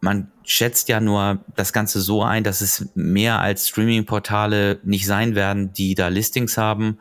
Man 0.00 0.30
schätzt 0.44 0.88
ja 0.88 1.00
nur 1.00 1.44
das 1.56 1.72
Ganze 1.72 2.00
so 2.00 2.22
ein, 2.22 2.44
dass 2.44 2.60
es 2.60 2.88
mehr 2.94 3.40
als 3.40 3.68
Streaming-Portale 3.68 4.78
nicht 4.82 5.06
sein 5.06 5.34
werden, 5.34 5.72
die 5.72 5.94
da 5.94 6.08
Listings 6.08 6.56
haben. 6.56 6.98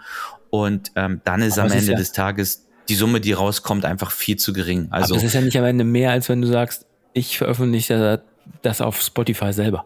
Und 0.49 0.91
ähm, 0.95 1.21
dann 1.23 1.41
ist 1.41 1.53
Aber 1.53 1.67
am 1.67 1.71
Ende 1.71 1.83
ist 1.83 1.89
ja 1.89 1.97
des 1.97 2.11
Tages 2.11 2.65
die 2.89 2.95
Summe, 2.95 3.21
die 3.21 3.33
rauskommt, 3.33 3.85
einfach 3.85 4.11
viel 4.11 4.37
zu 4.37 4.51
gering. 4.51 4.87
Also 4.89 5.13
Aber 5.13 5.17
es 5.17 5.23
ist 5.23 5.33
ja 5.33 5.41
nicht 5.41 5.57
am 5.57 5.63
Ende 5.63 5.83
mehr, 5.83 6.11
als 6.11 6.27
wenn 6.27 6.41
du 6.41 6.47
sagst, 6.47 6.85
ich 7.13 7.37
veröffentliche 7.37 8.21
das 8.61 8.81
auf 8.81 9.01
Spotify 9.01 9.53
selber. 9.53 9.85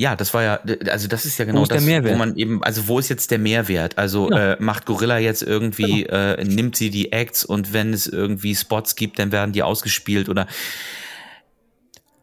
Ja, 0.00 0.16
das 0.16 0.32
war 0.32 0.42
ja, 0.42 0.60
also 0.90 1.08
das 1.08 1.26
ist 1.26 1.36
ja 1.36 1.44
genau 1.44 1.62
ist 1.62 1.72
das, 1.72 1.86
wo 1.86 2.14
man 2.14 2.34
eben, 2.34 2.64
also 2.64 2.88
wo 2.88 2.98
ist 2.98 3.10
jetzt 3.10 3.30
der 3.30 3.38
Mehrwert? 3.38 3.98
Also 3.98 4.28
Genau. 4.28 4.40
äh, 4.40 4.56
macht 4.58 4.86
Gorilla 4.86 5.18
jetzt 5.18 5.42
irgendwie, 5.42 6.06
äh, 6.06 6.42
nimmt 6.42 6.74
sie 6.74 6.88
die 6.88 7.12
Acts 7.12 7.44
und 7.44 7.74
wenn 7.74 7.92
es 7.92 8.06
irgendwie 8.06 8.56
Spots 8.56 8.96
gibt, 8.96 9.18
dann 9.18 9.30
werden 9.30 9.52
die 9.52 9.62
ausgespielt 9.62 10.30
oder 10.30 10.46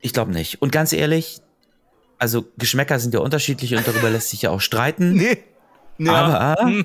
ich 0.02 0.12
glaube 0.12 0.32
nicht. 0.32 0.60
Und 0.60 0.72
ganz 0.72 0.92
ehrlich, 0.92 1.40
also 2.18 2.46
Geschmäcker 2.58 2.98
sind 2.98 3.14
ja 3.14 3.20
unterschiedlich 3.20 3.76
und 3.76 3.88
darüber 3.88 4.10
lässt 4.10 4.32
sich 4.32 4.42
ja 4.42 4.50
auch 4.50 4.62
streiten. 4.62 5.14
Nee. 5.14 5.38
Ja. 6.00 6.14
Aber, 6.14 6.84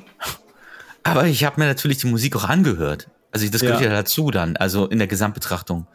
aber 1.05 1.25
ich 1.25 1.45
habe 1.45 1.59
mir 1.59 1.69
natürlich 1.69 1.97
die 1.99 2.07
Musik 2.07 2.37
auch 2.37 2.45
angehört. 2.45 3.09
Also 3.31 3.49
das 3.49 3.63
gehört 3.63 3.81
Ja. 3.81 3.87
ja. 3.87 3.93
dazu 3.95 4.31
dann, 4.31 4.59
also 4.59 4.89
in 4.89 4.99
der 4.99 5.09
Gesamtbetrachtung. 5.09 5.87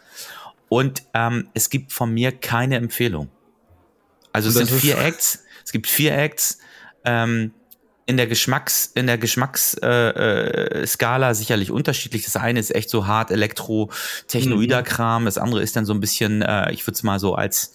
Und 0.69 1.03
ähm, 1.13 1.49
es 1.53 1.69
gibt 1.69 1.93
von 1.93 2.11
mir 2.11 2.31
keine 2.31 2.77
Empfehlung. 2.77 3.29
Also 4.34 4.50
es 4.50 4.55
sind 4.55 4.69
vier 4.69 4.98
Acts. 4.98 5.43
Es 5.65 5.72
gibt 5.72 5.88
vier 5.88 6.17
Acts. 6.17 6.60
Ähm, 7.05 7.51
in 8.07 8.15
der 8.15 8.27
Geschmacks, 8.27 8.91
in 8.96 9.05
der 9.05 9.17
Geschmacksskala 9.17 10.12
äh, 10.12 10.88
Skala 10.88 11.34
sicherlich 11.34 11.72
unterschiedlich. 11.72 12.24
Das 12.24 12.38
eine 12.38 12.60
ist 12.60 12.74
echt 12.74 12.89
so 12.89 13.05
hart 13.05 13.31
Elektro, 13.31 13.91
Technoider 14.27 14.81
Kram. 14.81 15.25
Das 15.25 15.38
andere 15.38 15.62
ist 15.62 15.75
dann 15.75 15.86
so 15.86 15.93
ein 15.93 16.00
bisschen, 16.00 16.41
äh, 16.41 16.72
ich 16.72 16.88
würde 16.88 16.96
es 16.96 17.03
mal 17.03 17.19
so 17.19 17.36
als 17.36 17.74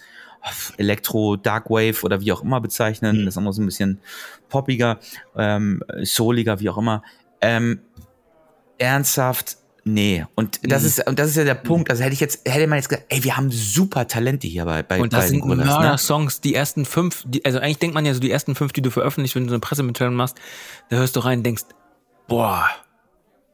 Elektro, 0.78 1.36
Dark 1.36 1.68
Wave 1.68 2.02
oder 2.02 2.22
wie 2.22 2.32
auch 2.32 2.42
immer 2.42 2.62
bezeichnen. 2.62 3.26
Das 3.26 3.36
andere 3.36 3.52
ist 3.52 3.58
ein 3.58 3.66
bisschen 3.66 4.00
poppiger, 4.48 4.98
ähm, 5.36 5.84
souliger, 6.02 6.60
wie 6.60 6.70
auch 6.70 6.78
immer. 6.78 7.02
Ähm, 7.42 7.80
ernsthaft, 8.78 9.58
nee. 9.84 10.24
Und 10.34 10.60
das 10.62 10.82
Mhm. 10.82 10.88
ist, 10.88 11.06
und 11.08 11.18
das 11.18 11.28
ist 11.30 11.36
ja 11.36 11.44
der 11.44 11.54
Punkt. 11.54 11.90
Also 11.90 12.02
hätte 12.02 12.14
ich 12.14 12.20
jetzt, 12.20 12.48
hätte 12.48 12.66
man 12.66 12.78
jetzt 12.78 12.88
gesagt, 12.88 13.06
ey, 13.08 13.22
wir 13.24 13.36
haben 13.36 13.50
super 13.50 14.06
Talente 14.06 14.46
hier 14.46 14.64
bei, 14.64 14.82
bei, 14.82 15.00
Und 15.00 15.12
das 15.12 15.20
bei 15.24 15.28
sind 15.28 15.40
Gorillas, 15.40 15.66
ne? 15.66 15.72
Mörder-Songs, 15.72 16.40
die 16.40 16.54
ersten 16.54 16.84
fünf, 16.84 17.24
die, 17.26 17.44
also 17.44 17.58
eigentlich 17.58 17.78
denkt 17.78 17.94
man 17.94 18.04
ja 18.06 18.14
so, 18.14 18.20
die 18.20 18.30
ersten 18.30 18.54
fünf, 18.54 18.72
die 18.72 18.82
du 18.82 18.90
veröffentlichst, 18.90 19.34
wenn 19.36 19.46
du 19.46 19.52
eine 19.52 19.60
Pressemitteilung 19.60 20.14
machst, 20.14 20.36
da 20.90 20.96
hörst 20.96 21.16
du 21.16 21.20
rein 21.20 21.38
und 21.38 21.44
denkst, 21.44 21.64
boah, 22.28 22.66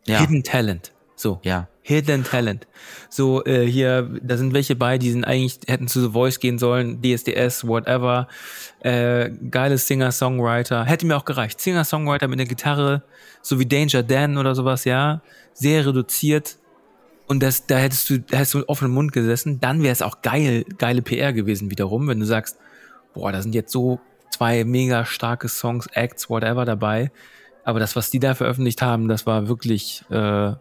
Ja, 0.07 0.21
Hidden 0.21 0.43
Talent. 0.43 0.93
So. 1.19 1.41
ja. 1.43 1.69
Hidden 1.83 2.23
Talent. 2.23 2.67
So, 3.09 3.45
äh, 3.45 3.65
hier, 3.67 4.09
da 4.23 4.37
sind 4.37 4.53
welche 4.53 4.77
bei, 4.77 4.99
die 4.99 5.11
sind 5.11 5.25
eigentlich, 5.25 5.59
hätten 5.67 5.89
zu 5.89 6.01
The 6.03 6.13
Voice 6.13 6.39
gehen 6.39 6.59
sollen, 6.59 7.03
DSDS, 7.03 7.67
whatever. 7.67 8.29
Äh, 8.81 9.31
geiles 9.51 9.87
Singer-Songwriter. 9.87 10.85
Hätte 10.85 11.07
mir 11.07 11.17
auch 11.17 11.25
gereicht. 11.25 11.61
Singer-Songwriter 11.61 12.29
mit 12.29 12.39
einer 12.39 12.49
Gitarre, 12.49 13.03
so 13.43 13.59
wie 13.59 13.67
Danger 13.67 14.03
Dan 14.03 14.37
oder 14.37 14.55
sowas, 14.55 14.85
ja. 14.85 15.23
Sehr 15.55 15.87
reduziert. 15.87 16.59
Und 17.27 17.43
das, 17.43 17.67
da 17.67 17.79
hättest 17.79 18.11
du, 18.11 18.21
da 18.21 18.37
hättest 18.37 18.55
du 18.55 18.59
mit 18.59 18.69
offenem 18.69 18.93
Mund 18.93 19.13
gesessen. 19.13 19.59
Dann 19.59 19.83
wäre 19.83 19.93
es 19.93 20.03
auch 20.03 20.23
geil, 20.23 20.65
geile 20.77 21.03
PR 21.03 21.33
gewesen 21.33 21.71
wiederum, 21.71 22.07
wenn 22.07 22.21
du 22.21 22.27
sagst, 22.27 22.59
boah, 23.15 23.33
da 23.33 23.43
sind 23.43 23.55
jetzt 23.55 23.73
so 23.73 23.99
zwei 24.31 24.65
mega 24.65 25.05
starke 25.05 25.49
Songs, 25.49 25.89
Acts, 25.95 26.31
whatever 26.31 26.65
dabei. 26.65 27.11
Aber 27.65 27.81
das, 27.81 27.97
was 27.97 28.11
die 28.11 28.21
da 28.21 28.35
veröffentlicht 28.35 28.83
haben, 28.83 29.09
das 29.09 29.27
war 29.27 29.49
wirklich 29.49 30.05
äh, 30.11 30.53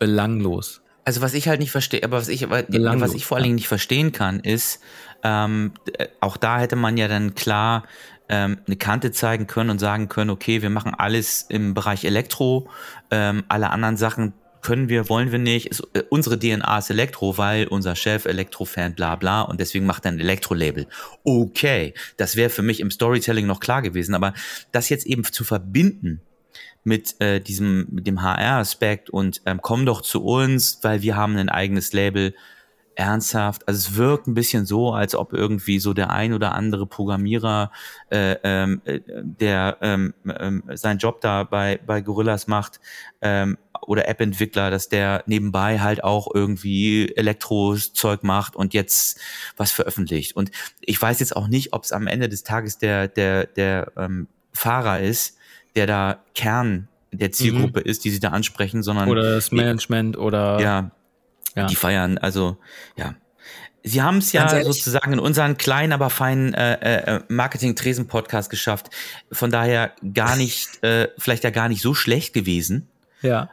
belanglos. 0.00 0.82
Also 1.04 1.20
was 1.20 1.34
ich 1.34 1.46
halt 1.46 1.60
nicht 1.60 1.70
verstehe, 1.70 2.02
aber 2.02 2.16
was 2.16 2.28
ich, 2.28 2.44
aber 2.44 2.64
was 2.68 3.14
ich 3.14 3.24
vor 3.24 3.36
allen 3.36 3.44
Dingen 3.44 3.54
nicht 3.54 3.68
verstehen 3.68 4.10
kann, 4.10 4.40
ist, 4.40 4.80
ähm, 5.22 5.72
äh, 5.96 6.08
auch 6.20 6.36
da 6.36 6.58
hätte 6.58 6.76
man 6.76 6.96
ja 6.96 7.06
dann 7.06 7.34
klar 7.34 7.84
ähm, 8.28 8.58
eine 8.66 8.76
Kante 8.76 9.12
zeigen 9.12 9.46
können 9.46 9.70
und 9.70 9.78
sagen 9.78 10.08
können, 10.08 10.30
okay, 10.30 10.62
wir 10.62 10.70
machen 10.70 10.94
alles 10.94 11.46
im 11.48 11.74
Bereich 11.74 12.04
Elektro, 12.04 12.68
ähm, 13.10 13.44
alle 13.48 13.70
anderen 13.70 13.96
Sachen 13.96 14.34
können 14.62 14.88
wir, 14.88 15.08
wollen 15.08 15.32
wir 15.32 15.38
nicht. 15.38 15.66
Ist, 15.66 15.82
äh, 15.94 16.02
unsere 16.10 16.38
DNA 16.38 16.78
ist 16.78 16.90
Elektro, 16.90 17.38
weil 17.38 17.66
unser 17.66 17.96
Chef 17.96 18.26
Elektro-Fan, 18.26 18.94
bla 18.94 19.16
bla, 19.16 19.42
und 19.42 19.60
deswegen 19.60 19.86
macht 19.86 20.04
er 20.04 20.12
ein 20.12 20.20
Elektro-Label. 20.20 20.86
Okay, 21.24 21.94
das 22.16 22.36
wäre 22.36 22.50
für 22.50 22.62
mich 22.62 22.80
im 22.80 22.90
Storytelling 22.90 23.46
noch 23.46 23.60
klar 23.60 23.82
gewesen, 23.82 24.14
aber 24.14 24.34
das 24.72 24.88
jetzt 24.88 25.06
eben 25.06 25.24
zu 25.24 25.44
verbinden 25.44 26.20
mit 26.84 27.20
äh, 27.20 27.40
diesem 27.40 27.86
mit 27.90 28.06
dem 28.06 28.22
HR-Aspekt 28.22 29.10
und 29.10 29.42
ähm, 29.46 29.60
komm 29.62 29.86
doch 29.86 30.00
zu 30.00 30.24
uns, 30.24 30.78
weil 30.82 31.02
wir 31.02 31.16
haben 31.16 31.36
ein 31.36 31.48
eigenes 31.48 31.92
Label. 31.92 32.34
Ernsthaft, 32.96 33.66
also 33.66 33.78
es 33.78 33.96
wirkt 33.96 34.26
ein 34.26 34.34
bisschen 34.34 34.66
so, 34.66 34.92
als 34.92 35.14
ob 35.14 35.32
irgendwie 35.32 35.78
so 35.78 35.94
der 35.94 36.10
ein 36.10 36.34
oder 36.34 36.52
andere 36.52 36.86
Programmierer, 36.86 37.70
äh, 38.10 38.36
ähm, 38.42 38.82
äh, 38.84 39.00
der 39.06 39.78
ähm, 39.80 40.12
ähm, 40.26 40.64
seinen 40.74 40.98
Job 40.98 41.22
da 41.22 41.44
bei 41.44 41.80
bei 41.86 42.02
Gorillas 42.02 42.46
macht 42.46 42.78
ähm, 43.22 43.56
oder 43.80 44.06
App-Entwickler, 44.06 44.70
dass 44.70 44.90
der 44.90 45.22
nebenbei 45.26 45.80
halt 45.80 46.04
auch 46.04 46.28
irgendwie 46.34 47.14
Elektro-Zeug 47.16 48.22
macht 48.22 48.54
und 48.54 48.74
jetzt 48.74 49.18
was 49.56 49.72
veröffentlicht. 49.72 50.36
Und 50.36 50.50
ich 50.80 51.00
weiß 51.00 51.20
jetzt 51.20 51.34
auch 51.34 51.48
nicht, 51.48 51.72
ob 51.72 51.84
es 51.84 51.92
am 51.92 52.06
Ende 52.06 52.28
des 52.28 52.42
Tages 52.42 52.76
der 52.76 53.08
der 53.08 53.46
der 53.46 53.92
ähm, 53.96 54.26
Fahrer 54.52 55.00
ist, 55.00 55.38
der 55.76 55.86
da 55.86 56.22
Kern 56.34 56.88
der 57.12 57.32
Zielgruppe 57.32 57.80
ist, 57.80 58.04
die 58.04 58.10
sie 58.10 58.20
da 58.20 58.28
ansprechen, 58.28 58.82
sondern 58.82 59.08
Oder 59.08 59.34
das 59.34 59.50
Management 59.50 60.16
oder 60.16 60.60
ja, 60.60 60.90
Ja. 61.56 61.66
die 61.66 61.74
feiern, 61.76 62.18
also 62.18 62.56
ja. 62.96 63.14
Sie 63.82 64.02
haben 64.02 64.18
es 64.18 64.32
ja 64.32 64.62
sozusagen 64.62 65.14
in 65.14 65.18
unseren 65.18 65.56
kleinen, 65.56 65.92
aber 65.94 66.10
feinen 66.10 66.52
äh, 66.52 67.16
äh, 67.16 67.20
Marketing-Tresen-Podcast 67.28 68.50
geschafft. 68.50 68.90
Von 69.32 69.50
daher 69.50 69.92
gar 70.12 70.36
nicht, 70.36 70.68
äh, 70.84 71.08
vielleicht 71.16 71.44
ja 71.44 71.50
gar 71.50 71.68
nicht 71.68 71.80
so 71.80 71.94
schlecht 71.94 72.32
gewesen. 72.34 72.88
ja. 73.22 73.50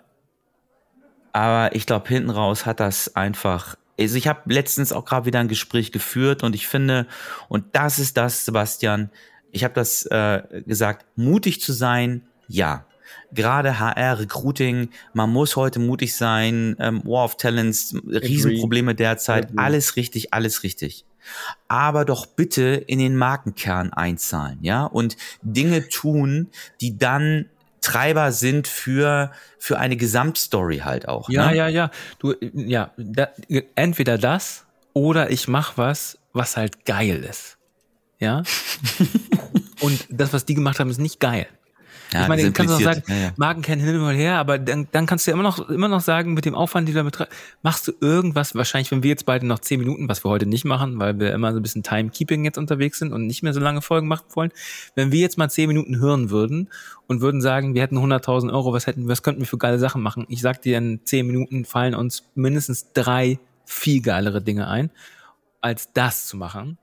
Aber 1.34 1.76
ich 1.76 1.86
glaube, 1.86 2.08
hinten 2.08 2.32
raus 2.32 2.66
hat 2.66 2.80
das 2.80 3.16
einfach. 3.16 3.76
Also 4.00 4.18
ich 4.18 4.28
habe 4.28 4.52
letztens 4.52 4.92
auch 4.92 5.06
gerade 5.06 5.28
wieder 5.28 5.40
ein 5.40 5.48
Gespräch 5.48 5.92
geführt 5.92 6.42
und 6.42 6.56
ich 6.56 6.66
finde, 6.68 7.06
und 7.48 7.76
das 7.76 8.00
ist 8.00 8.18
das, 8.18 8.44
Sebastian, 8.46 9.12
ich 9.52 9.64
habe 9.64 9.74
das 9.74 10.06
äh, 10.06 10.42
gesagt, 10.66 11.06
mutig 11.16 11.62
zu 11.62 11.74
sein, 11.74 12.28
ja. 12.48 12.86
Gerade 13.34 13.80
HR, 13.80 14.20
Recruiting, 14.20 14.90
man 15.14 15.30
muss 15.30 15.56
heute 15.56 15.80
mutig 15.80 16.16
sein, 16.16 16.76
ähm, 16.80 17.02
War 17.06 17.26
of 17.26 17.38
Talents, 17.38 17.96
Riesenprobleme 18.06 18.96
derzeit, 18.96 19.50
alles 19.58 19.96
richtig, 19.96 20.34
alles 20.34 20.64
richtig. 20.64 21.06
Aber 21.68 22.06
doch 22.06 22.26
bitte 22.26 22.62
in 22.88 23.00
den 23.00 23.18
Markenkern 23.18 23.92
einzahlen, 23.92 24.60
ja, 24.62 24.86
und 24.86 25.18
Dinge 25.42 25.90
tun, 25.90 26.50
die 26.80 26.98
dann 26.98 27.50
Treiber 27.82 28.32
sind 28.32 28.68
für, 28.68 29.32
für 29.60 29.78
eine 29.78 29.96
Gesamtstory 29.96 30.80
halt 30.80 31.08
auch. 31.08 31.30
Ja, 31.30 31.52
ne? 31.52 31.58
ja, 31.58 31.68
ja. 31.68 31.92
Du, 32.20 32.34
ja, 32.54 32.92
da, 32.98 33.30
entweder 33.76 34.18
das 34.18 34.66
oder 34.94 35.32
ich 35.32 35.48
mach 35.48 35.78
was, 35.78 36.18
was 36.34 36.58
halt 36.58 36.86
geil 36.86 37.24
ist. 37.24 37.57
Ja. 38.20 38.44
Und 39.82 40.08
das, 40.10 40.34
was 40.34 40.46
die 40.46 40.56
gemacht 40.56 40.80
haben, 40.80 40.90
ist 40.90 41.00
nicht 41.00 41.20
geil. 41.20 41.48
Ja, 42.14 42.22
ich 42.22 42.28
meine, 42.30 42.44
du 42.44 42.52
kannst 42.54 42.74
auch 42.74 42.80
sagen, 42.80 43.04
ja, 43.08 43.16
ja. 43.16 43.32
Marken 43.36 43.62
kennen 43.62 43.82
hin 43.82 44.00
und 44.00 44.16
her, 44.16 44.38
aber 44.38 44.58
dann, 44.58 44.88
dann 44.92 45.06
kannst 45.06 45.28
du 45.28 45.32
ja 45.32 45.36
immer 45.36 45.44
noch, 45.44 45.70
immer 45.70 45.90
noch 45.90 46.00
sagen, 46.00 46.34
mit 46.34 46.46
dem 46.46 46.56
Aufwand, 46.56 46.88
den 46.88 46.94
du 46.94 47.00
da 47.00 47.04
betreibst, 47.04 47.36
machst 47.64 47.88
du 47.88 47.94
irgendwas, 48.00 48.56
wahrscheinlich, 48.56 48.92
wenn 48.92 49.04
wir 49.04 49.10
jetzt 49.10 49.26
beide 49.26 49.46
noch 49.46 49.60
zehn 49.60 49.80
Minuten, 49.80 50.08
was 50.08 50.24
wir 50.24 50.30
heute 50.30 50.46
nicht 50.46 50.64
machen, 50.64 51.00
weil 51.00 51.20
wir 51.20 51.34
immer 51.34 51.52
so 51.52 51.60
ein 51.60 51.64
bisschen 51.64 51.84
Timekeeping 51.84 52.46
jetzt 52.46 52.58
unterwegs 52.58 53.00
sind 53.00 53.12
und 53.12 53.28
nicht 53.28 53.44
mehr 53.44 53.54
so 53.54 53.60
lange 53.60 53.82
Folgen 53.82 54.08
machen 54.08 54.26
wollen, 54.34 54.52
wenn 54.96 55.12
wir 55.12 55.20
jetzt 55.20 55.38
mal 55.38 55.50
zehn 55.50 55.68
Minuten 55.68 56.00
hören 56.00 56.30
würden 56.30 56.70
und 57.08 57.20
würden 57.20 57.42
sagen, 57.42 57.76
wir 57.76 57.82
hätten 57.82 57.98
100.000 57.98 58.54
Euro, 58.54 58.72
was 58.72 58.88
hätten, 58.88 59.10
was 59.10 59.22
könnten 59.22 59.42
wir 59.42 59.48
für 59.48 59.58
geile 59.58 59.80
Sachen 59.80 60.02
machen? 60.02 60.26
Ich 60.30 60.42
sag 60.42 60.62
dir, 60.62 60.78
in 60.78 61.02
zehn 61.04 61.28
Minuten 61.28 61.66
fallen 61.66 61.94
uns 61.94 62.24
mindestens 62.36 62.94
drei 62.94 63.38
viel 63.66 64.02
geilere 64.02 64.42
Dinge 64.42 64.70
ein, 64.70 64.92
als 65.60 65.92
das 65.92 66.26
zu 66.26 66.38
machen. 66.38 66.78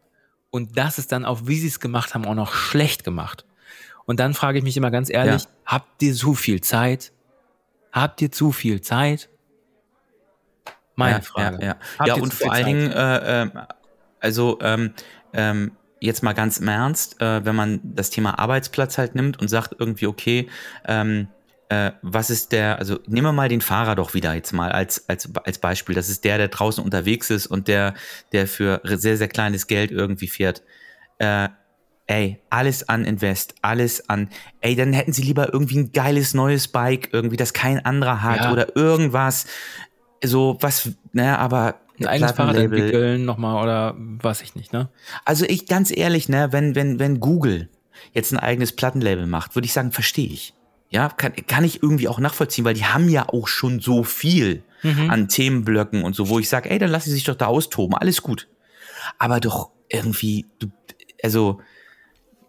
Und 0.54 0.78
das 0.78 0.98
ist 0.98 1.10
dann 1.10 1.24
auch, 1.24 1.40
wie 1.46 1.58
sie 1.58 1.66
es 1.66 1.80
gemacht 1.80 2.14
haben, 2.14 2.24
auch 2.26 2.36
noch 2.36 2.52
schlecht 2.52 3.02
gemacht. 3.02 3.44
Und 4.04 4.20
dann 4.20 4.34
frage 4.34 4.58
ich 4.58 4.62
mich 4.62 4.76
immer 4.76 4.92
ganz 4.92 5.10
ehrlich, 5.10 5.42
Ja. 5.42 5.50
habt 5.66 6.00
ihr 6.00 6.14
zu 6.14 6.34
viel 6.34 6.60
Zeit? 6.60 7.10
Habt 7.90 8.22
ihr 8.22 8.30
zu 8.30 8.52
viel 8.52 8.80
Zeit? 8.80 9.30
Meine 10.94 11.16
ja, 11.16 11.20
Frage. 11.22 11.58
Ja, 11.60 11.76
ja. 11.98 12.06
Ja 12.06 12.14
und 12.14 12.32
vor 12.32 12.52
allen? 12.52 12.66
Dingen, 12.66 12.92
äh, 12.92 13.42
ähm, 13.42 13.52
also 14.20 14.60
ähm, 14.60 14.94
ähm, 15.32 15.72
jetzt 15.98 16.22
mal 16.22 16.34
ganz 16.34 16.58
im 16.58 16.68
Ernst, 16.68 17.20
äh, 17.20 17.44
wenn 17.44 17.56
man 17.56 17.80
das 17.82 18.10
Thema 18.10 18.38
Arbeitsplatz 18.38 18.96
halt 18.96 19.16
nimmt 19.16 19.40
und 19.40 19.48
sagt 19.48 19.74
irgendwie, 19.76 20.06
okay, 20.06 20.48
ähm, 20.86 21.26
äh, 21.74 21.92
was 22.02 22.30
ist 22.30 22.52
der, 22.52 22.78
also 22.78 22.98
nehmen 23.06 23.26
wir 23.26 23.32
mal 23.32 23.48
den 23.48 23.60
Fahrer 23.60 23.94
doch 23.94 24.14
wieder 24.14 24.34
jetzt 24.34 24.52
mal 24.52 24.70
als, 24.72 25.08
als, 25.08 25.30
als 25.44 25.58
Beispiel. 25.58 25.94
Das 25.94 26.08
ist 26.08 26.24
der, 26.24 26.38
der 26.38 26.48
draußen 26.48 26.84
unterwegs 26.84 27.30
ist 27.30 27.46
und 27.46 27.68
der, 27.68 27.94
der 28.32 28.46
für 28.46 28.80
sehr, 28.84 29.16
sehr 29.16 29.28
kleines 29.28 29.66
Geld 29.66 29.90
irgendwie 29.90 30.28
fährt. 30.28 30.62
Äh, 31.18 31.48
ey, 32.06 32.40
alles 32.50 32.88
an 32.88 33.04
Invest, 33.04 33.54
alles 33.62 34.08
an, 34.08 34.28
ey, 34.60 34.76
dann 34.76 34.92
hätten 34.92 35.12
sie 35.12 35.22
lieber 35.22 35.52
irgendwie 35.52 35.78
ein 35.78 35.92
geiles 35.92 36.34
neues 36.34 36.68
Bike, 36.68 37.08
irgendwie, 37.12 37.36
das 37.36 37.52
kein 37.52 37.84
anderer 37.84 38.22
hat 38.22 38.40
Ja. 38.42 38.52
oder 38.52 38.76
irgendwas, 38.76 39.46
so 40.22 40.58
was, 40.60 40.90
ne, 41.12 41.38
aber 41.38 41.80
ein 41.98 42.06
eigenes 42.06 42.32
Fahrrad 42.32 42.56
entwickeln 42.56 43.24
nochmal 43.24 43.62
oder 43.62 43.94
weiß 43.96 44.42
ich 44.42 44.54
nicht, 44.54 44.72
ne? 44.72 44.88
Also 45.24 45.46
ich, 45.46 45.66
ganz 45.66 45.96
ehrlich, 45.96 46.28
ne, 46.28 46.48
wenn, 46.50 46.74
wenn, 46.74 46.98
wenn 46.98 47.20
Google 47.20 47.70
jetzt 48.12 48.32
ein 48.32 48.38
eigenes 48.38 48.72
Plattenlabel 48.74 49.26
macht, 49.26 49.54
würde 49.54 49.66
ich 49.66 49.72
sagen, 49.72 49.92
verstehe 49.92 50.28
ich. 50.28 50.54
Ja, 50.94 51.08
kann, 51.08 51.32
kann 51.48 51.64
ich 51.64 51.82
irgendwie 51.82 52.06
auch 52.06 52.20
nachvollziehen, 52.20 52.64
weil 52.64 52.74
die 52.74 52.84
haben 52.84 53.08
ja 53.08 53.28
auch 53.28 53.48
schon 53.48 53.80
so 53.80 54.04
viel 54.04 54.62
Mhm. 54.84 55.10
an 55.10 55.28
Themenblöcken 55.28 56.04
und 56.04 56.14
so, 56.14 56.28
wo 56.28 56.38
ich 56.38 56.48
sage, 56.48 56.70
ey, 56.70 56.78
dann 56.78 56.90
lass 56.90 57.04
sie 57.04 57.10
sich 57.10 57.24
doch 57.24 57.34
da 57.34 57.46
austoben, 57.46 57.96
alles 57.96 58.22
gut. 58.22 58.48
Aber 59.18 59.40
doch 59.40 59.70
irgendwie, 59.88 60.46
du, 60.58 60.68
also, 61.22 61.60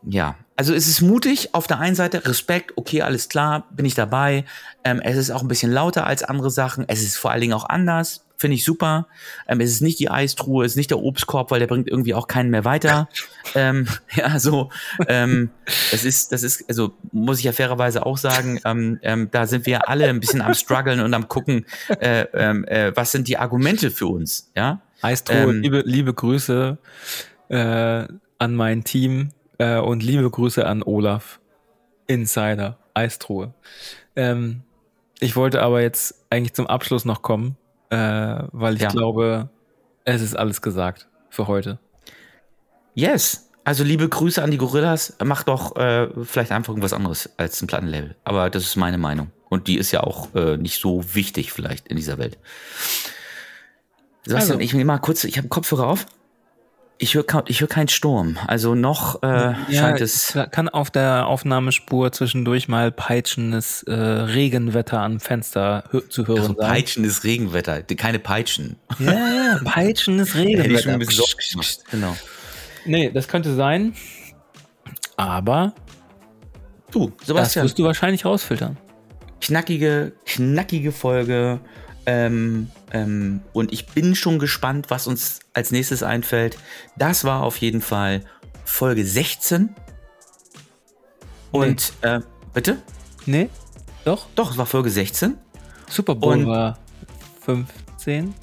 ja, 0.04 0.36
also 0.58 0.74
es 0.74 0.88
ist 0.88 1.02
mutig 1.02 1.56
auf 1.56 1.66
der 1.66 1.80
einen 1.80 1.96
Seite, 1.96 2.25
Respekt, 2.28 2.74
okay, 2.75 3.02
alles 3.02 3.30
klar, 3.30 3.68
bin 3.72 3.86
ich 3.86 3.96
dabei. 3.96 4.46
Ähm, 4.84 5.02
es 5.02 5.18
ist 5.18 5.32
auch 5.32 5.42
ein 5.42 5.48
bisschen 5.48 5.72
lauter 5.72 6.06
als 6.06 6.24
andere 6.24 6.52
Sachen. 6.52 6.86
Es 6.88 7.02
ist 7.02 7.18
vor 7.18 7.32
allen 7.32 7.42
Dingen 7.42 7.54
auch 7.54 7.68
anders, 7.68 8.25
finde 8.38 8.56
ich 8.56 8.63
super. 8.63 9.08
Ähm, 9.48 9.60
es 9.62 9.72
ist 9.72 9.82
nicht 9.82 10.00
die 10.00 10.10
Eistruhe, 10.10 10.65
es 10.65 10.74
ist 10.74 10.77
nicht 10.77 10.92
der 10.92 11.00
Obstkorb, 11.00 11.51
weil 11.51 11.60
der 11.60 11.68
bringt 11.68 11.88
irgendwie 11.88 12.13
auch 12.13 12.27
keinen 12.27 12.50
mehr 12.50 12.65
weiter. 12.65 13.10
ähm, 13.56 13.88
ja, 14.15 14.39
so, 14.39 14.70
ähm, 15.08 15.50
das 15.92 16.04
ist, 16.04 16.32
das 16.32 16.44
ist, 16.44 16.68
also 16.68 16.94
muss 17.12 17.39
ich 17.39 17.46
ja 17.46 17.51
fairerweise 17.51 18.06
auch 18.06 18.18
sagen, 18.18 18.60
ähm, 18.65 19.00
ähm, 19.01 19.30
da 19.32 19.48
sind 19.48 19.65
wir 19.65 19.89
alle 19.89 20.08
ein 20.08 20.20
bisschen 20.20 20.42
am 20.42 20.54
struggeln 20.54 21.00
und 21.00 21.13
am 21.13 21.27
gucken, 21.27 21.65
äh, 22.00 22.25
ähm, 22.34 22.65
äh, 22.65 22.96
was 22.96 23.12
sind 23.12 23.27
die 23.27 23.38
Argumente 23.38 23.92
für 23.92 24.08
uns, 24.08 24.51
ja? 24.56 24.82
Eistruhe, 25.01 25.51
liebe, 25.51 25.84
liebe 25.86 26.13
Grüße 26.13 26.77
äh, 27.50 27.56
an 28.39 28.56
mein 28.56 28.84
Team 28.84 29.32
äh, 29.60 29.77
und 29.77 30.01
liebe 30.01 30.30
Grüße 30.30 30.65
an 30.65 30.82
Olaf, 30.84 31.39
Insider, 32.08 32.77
Eistruhe. 32.94 33.54
Ich 35.20 35.36
wollte 35.36 35.62
aber 35.62 35.82
jetzt 35.82 36.25
eigentlich 36.30 36.54
zum 36.54 36.68
Abschluss 36.68 37.04
noch 37.04 37.22
kommen, 37.22 37.58
äh, 37.89 38.44
weil 38.51 38.75
ich 38.75 38.82
ja. 38.82 38.89
glaube, 38.89 39.50
es 40.04 40.22
ist 40.22 40.36
alles 40.36 40.62
gesagt 40.62 41.08
für 41.30 41.48
heute. 41.48 41.80
Yes. 42.94 43.50
Also 43.63 43.84
liebe 43.84 44.08
Grüße 44.08 44.42
an 44.42 44.51
die 44.51 44.58
Gorillas. 44.58 45.18
Macht 45.24 45.48
doch 45.48 45.75
äh, 45.75 46.08
vielleicht 46.24 46.51
einfach 46.51 46.70
irgendwas 46.70 46.94
anderes 46.94 47.30
als 47.38 47.62
ein 47.62 47.68
Plattenlabel. 47.68 48.15
Aber 48.24 48.50
das 48.50 48.63
ist 48.63 48.75
meine 48.75 48.98
Meinung. 48.98 49.32
Und 49.50 49.68
die 49.68 49.77
ist 49.77 49.92
ja 49.92 50.01
auch 50.01 50.34
äh, 50.36 50.58
nicht 50.58 50.80
so 50.80 51.04
wichtig 51.15 51.51
vielleicht 51.51 51.88
in 51.88 51.98
dieser 51.98 52.18
Welt. 52.18 52.38
Sebastian, 54.25 54.58
also. 54.58 54.65
ich 54.65 54.74
nehme 54.74 54.86
mal 54.86 55.00
kurz, 55.00 55.24
ich 55.24 55.38
habe 55.38 55.48
Kopfhörer 55.48 55.88
auf. 55.88 56.06
Ich 56.98 57.14
höre 57.14 57.25
ich 57.48 57.60
hör 57.60 57.68
keinen 57.68 57.90
Sturm. 57.90 58.38
Also 58.48 58.74
noch 58.74 59.22
äh, 59.22 59.28
ja, 59.28 59.56
scheint 59.70 60.00
es. 60.00 60.38
Kann 60.52 60.70
auf 60.70 60.92
der 60.92 61.28
Aufnahmespur 61.28 62.12
zwischendurch 62.14 62.70
mal 62.70 62.92
peitschendes 62.92 63.84
äh, 63.84 63.94
Regenwetter 63.94 65.02
am 65.02 65.20
Fenster 65.20 65.84
zu 66.10 66.25
hören 66.25 66.40
also 66.40 66.56
sein. 66.56 66.70
Peitschendes 66.70 67.25
Regenwetter, 67.25 67.82
keine 67.84 68.20
Peitschen. 68.20 68.78
Ja, 69.00 69.12
ja, 69.12 69.60
peitschendes 69.66 70.36
Regenwetter. 70.36 70.64
Hätte 70.64 70.74
ich 70.74 70.82
schon 70.82 70.94
ein 70.94 71.00
bisschen 71.00 71.84
genau. 71.92 72.16
Nee, 72.86 73.12
das 73.12 73.28
könnte 73.28 73.54
sein. 73.56 73.94
Aber 75.18 75.74
du, 76.92 77.12
Sebastian. 77.24 77.64
Das 77.64 77.72
wirst 77.72 77.80
du 77.80 77.84
wahrscheinlich 77.84 78.24
rausfiltern. 78.24 78.78
Knackige, 79.42 80.14
knackige 80.25 80.94
Folge. 80.94 81.60
Ähm, 82.06 82.70
ähm, 82.92 83.42
und 83.54 83.74
ich 83.74 83.88
bin 83.88 84.16
schon 84.16 84.40
gespannt, 84.40 84.90
was 84.90 85.08
uns 85.08 85.40
als 85.54 85.72
nächstes 85.72 86.04
einfällt. 86.04 86.58
Das 86.98 87.24
war 87.24 87.44
auf 87.44 87.58
jeden 87.58 87.82
Fall 87.82 88.24
Folge 88.64 89.06
16. 89.06 89.76
Und 91.52 91.94
nee. 92.04 92.10
äh, 92.10 92.22
bitte? 92.54 92.78
Nee, 93.26 93.50
doch? 94.06 94.28
Doch, 94.36 94.52
es 94.52 94.58
war 94.58 94.68
Folge 94.68 94.92
16. 94.92 95.36
Super 95.90 96.16
Bowl 96.16 96.38
und 96.38 96.48
war 96.48 96.78
15. 97.42 98.34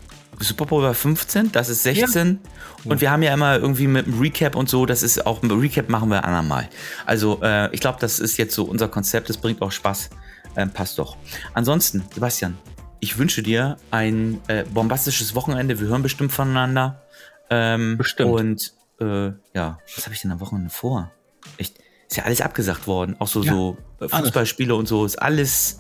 Super 0.41 0.67
Bowl 0.67 0.83
war 0.83 0.93
15, 0.93 1.53
das 1.53 1.69
ist 1.69 1.85
16. 1.85 2.41
Ja. 2.43 2.91
Und 2.91 3.01
wir 3.01 3.13
haben 3.13 3.23
ja 3.23 3.33
immer 3.33 3.57
irgendwie 3.59 3.87
mit 3.87 4.07
einem 4.07 4.19
Recap 4.19 4.57
und 4.57 4.69
so, 4.69 4.87
das 4.87 5.05
ist 5.05 5.25
auch 5.25 5.41
ein 5.43 5.51
Recap 5.53 5.89
machen 5.89 6.09
wir 6.11 6.19
ein 6.19 6.25
andermal. 6.25 6.69
Also 7.07 7.41
äh, 7.43 7.73
ich 7.73 7.81
glaube, 7.81 7.99
das 8.01 8.19
ist 8.19 8.39
jetzt 8.39 8.55
so 8.55 8.65
unser 8.65 8.89
Konzept, 8.89 9.29
das 9.29 9.37
bringt 9.37 9.63
auch 9.63 9.71
Spaß. 9.71 10.11
Ähm, 10.57 10.71
passt 10.71 10.99
doch. 10.99 11.17
Ansonsten, 11.55 12.03
Sebastian, 12.13 12.59
ich 13.03 13.19
wünsche 13.19 13.43
dir 13.43 13.79
ein 13.91 14.41
äh, 14.47 14.63
bombastisches 14.63 15.35
Wochenende. 15.35 15.81
Wir 15.81 15.89
hören 15.89 16.03
bestimmt 16.03 16.33
voneinander. 16.33 17.03
Ähm, 17.51 17.99
bestimmt. 17.99 18.31
Und 18.31 18.73
äh, 19.01 19.33
ja, 19.55 19.81
was 19.97 20.05
habe 20.05 20.15
ich 20.15 20.21
denn 20.23 20.31
am 20.31 20.39
Wochenende 20.39 20.71
vor? 20.71 21.11
Echt, 21.59 21.81
ist 22.09 22.17
ja 22.17 22.23
alles 22.23 22.41
abgesagt 22.41 22.87
worden. 22.87 23.17
Auch 23.19 23.27
so, 23.27 23.43
ja, 23.43 23.53
so 23.53 23.77
äh, 24.01 24.09
Fußballspiele 24.09 24.73
und 24.73 24.87
so. 24.87 25.05
Ist 25.05 25.17
alles 25.17 25.79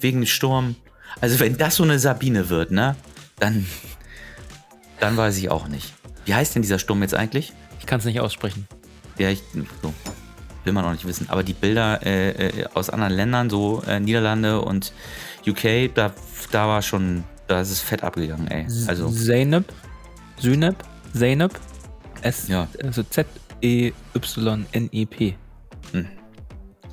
wegen 0.00 0.22
dem 0.22 0.26
Sturm. 0.26 0.74
Also 1.20 1.38
wenn 1.38 1.56
das 1.56 1.76
so 1.76 1.84
eine 1.84 2.00
Sabine 2.00 2.48
wird, 2.48 2.72
ne? 2.72 2.96
Dann, 3.38 3.66
dann 4.98 5.16
weiß 5.16 5.36
ich 5.36 5.50
auch 5.50 5.68
nicht. 5.68 5.94
Wie 6.24 6.34
heißt 6.34 6.56
denn 6.56 6.62
dieser 6.62 6.80
Sturm 6.80 7.02
jetzt 7.02 7.14
eigentlich? 7.14 7.52
Ich 7.78 7.86
kann 7.86 8.00
es 8.00 8.04
nicht 8.04 8.18
aussprechen. 8.18 8.66
Ja, 9.16 9.30
ich 9.30 9.44
so, 9.80 9.94
will 10.64 10.72
man 10.72 10.84
auch 10.84 10.92
nicht 10.92 11.06
wissen. 11.06 11.28
Aber 11.28 11.42
die 11.42 11.52
Bilder 11.52 12.04
äh, 12.04 12.30
äh, 12.30 12.66
aus 12.74 12.90
anderen 12.90 13.12
Ländern, 13.12 13.50
so 13.50 13.82
äh, 13.86 14.00
Niederlande 14.00 14.60
und 14.60 14.92
UK, 15.46 15.94
da 15.94 16.12
da 16.50 16.68
war 16.68 16.82
schon, 16.82 17.24
da 17.46 17.60
ist 17.60 17.70
es 17.70 17.80
fett 17.80 18.02
abgegangen, 18.02 18.48
ey. 18.48 18.66
Also. 18.86 19.08
Zeynep, 19.10 19.64
Synep, 20.38 20.76
Zeynep, 21.12 21.52
S, 22.22 22.48
ja. 22.48 22.68
also 22.82 23.02
Z-E-Y-N-E-P. 23.02 23.84
Hm. 25.92 26.08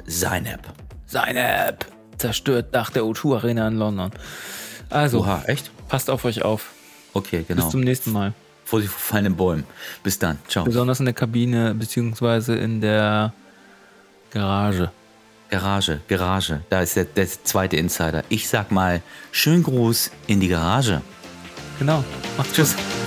Zeynep. 0.08 0.62
Zeynep. 1.06 1.86
Zerstört 2.18 2.76
Dach 2.76 2.90
der 2.92 3.04
O2 3.04 3.36
Arena 3.36 3.68
in 3.68 3.78
London. 3.78 4.12
Also, 4.90 5.20
Oha, 5.22 5.44
echt? 5.48 5.72
Passt 5.88 6.10
auf 6.10 6.26
euch 6.26 6.42
auf. 6.44 6.72
Okay, 7.14 7.46
genau. 7.48 7.64
Bis 7.64 7.72
zum 7.72 7.82
nächsten 7.82 8.12
Mal. 8.12 8.34
Vorsicht 8.66 8.92
vor 8.92 9.02
fallenden 9.02 9.36
Bäumen. 9.36 9.64
Bis 10.04 10.20
dann. 10.20 10.38
Ciao. 10.48 10.64
Besonders 10.64 11.00
in 11.00 11.06
der 11.06 11.14
Kabine, 11.14 11.74
beziehungsweise 11.76 12.56
in 12.56 12.82
der 12.82 13.34
Garage. 14.32 14.92
Garage, 15.50 16.00
Garage. 16.08 16.62
Da 16.70 16.82
ist 16.82 16.96
der, 16.96 17.04
der 17.04 17.28
zweite 17.28 17.76
Insider. 17.76 18.24
Ich 18.30 18.48
sag 18.48 18.72
mal, 18.72 19.02
schönen 19.32 19.64
Gruß 19.64 20.12
in 20.28 20.40
die 20.40 20.48
Garage. 20.48 21.02
Genau. 21.78 22.04
Macht's 22.38 22.54
Tschüss. 22.54 22.76
Gut. 22.76 23.01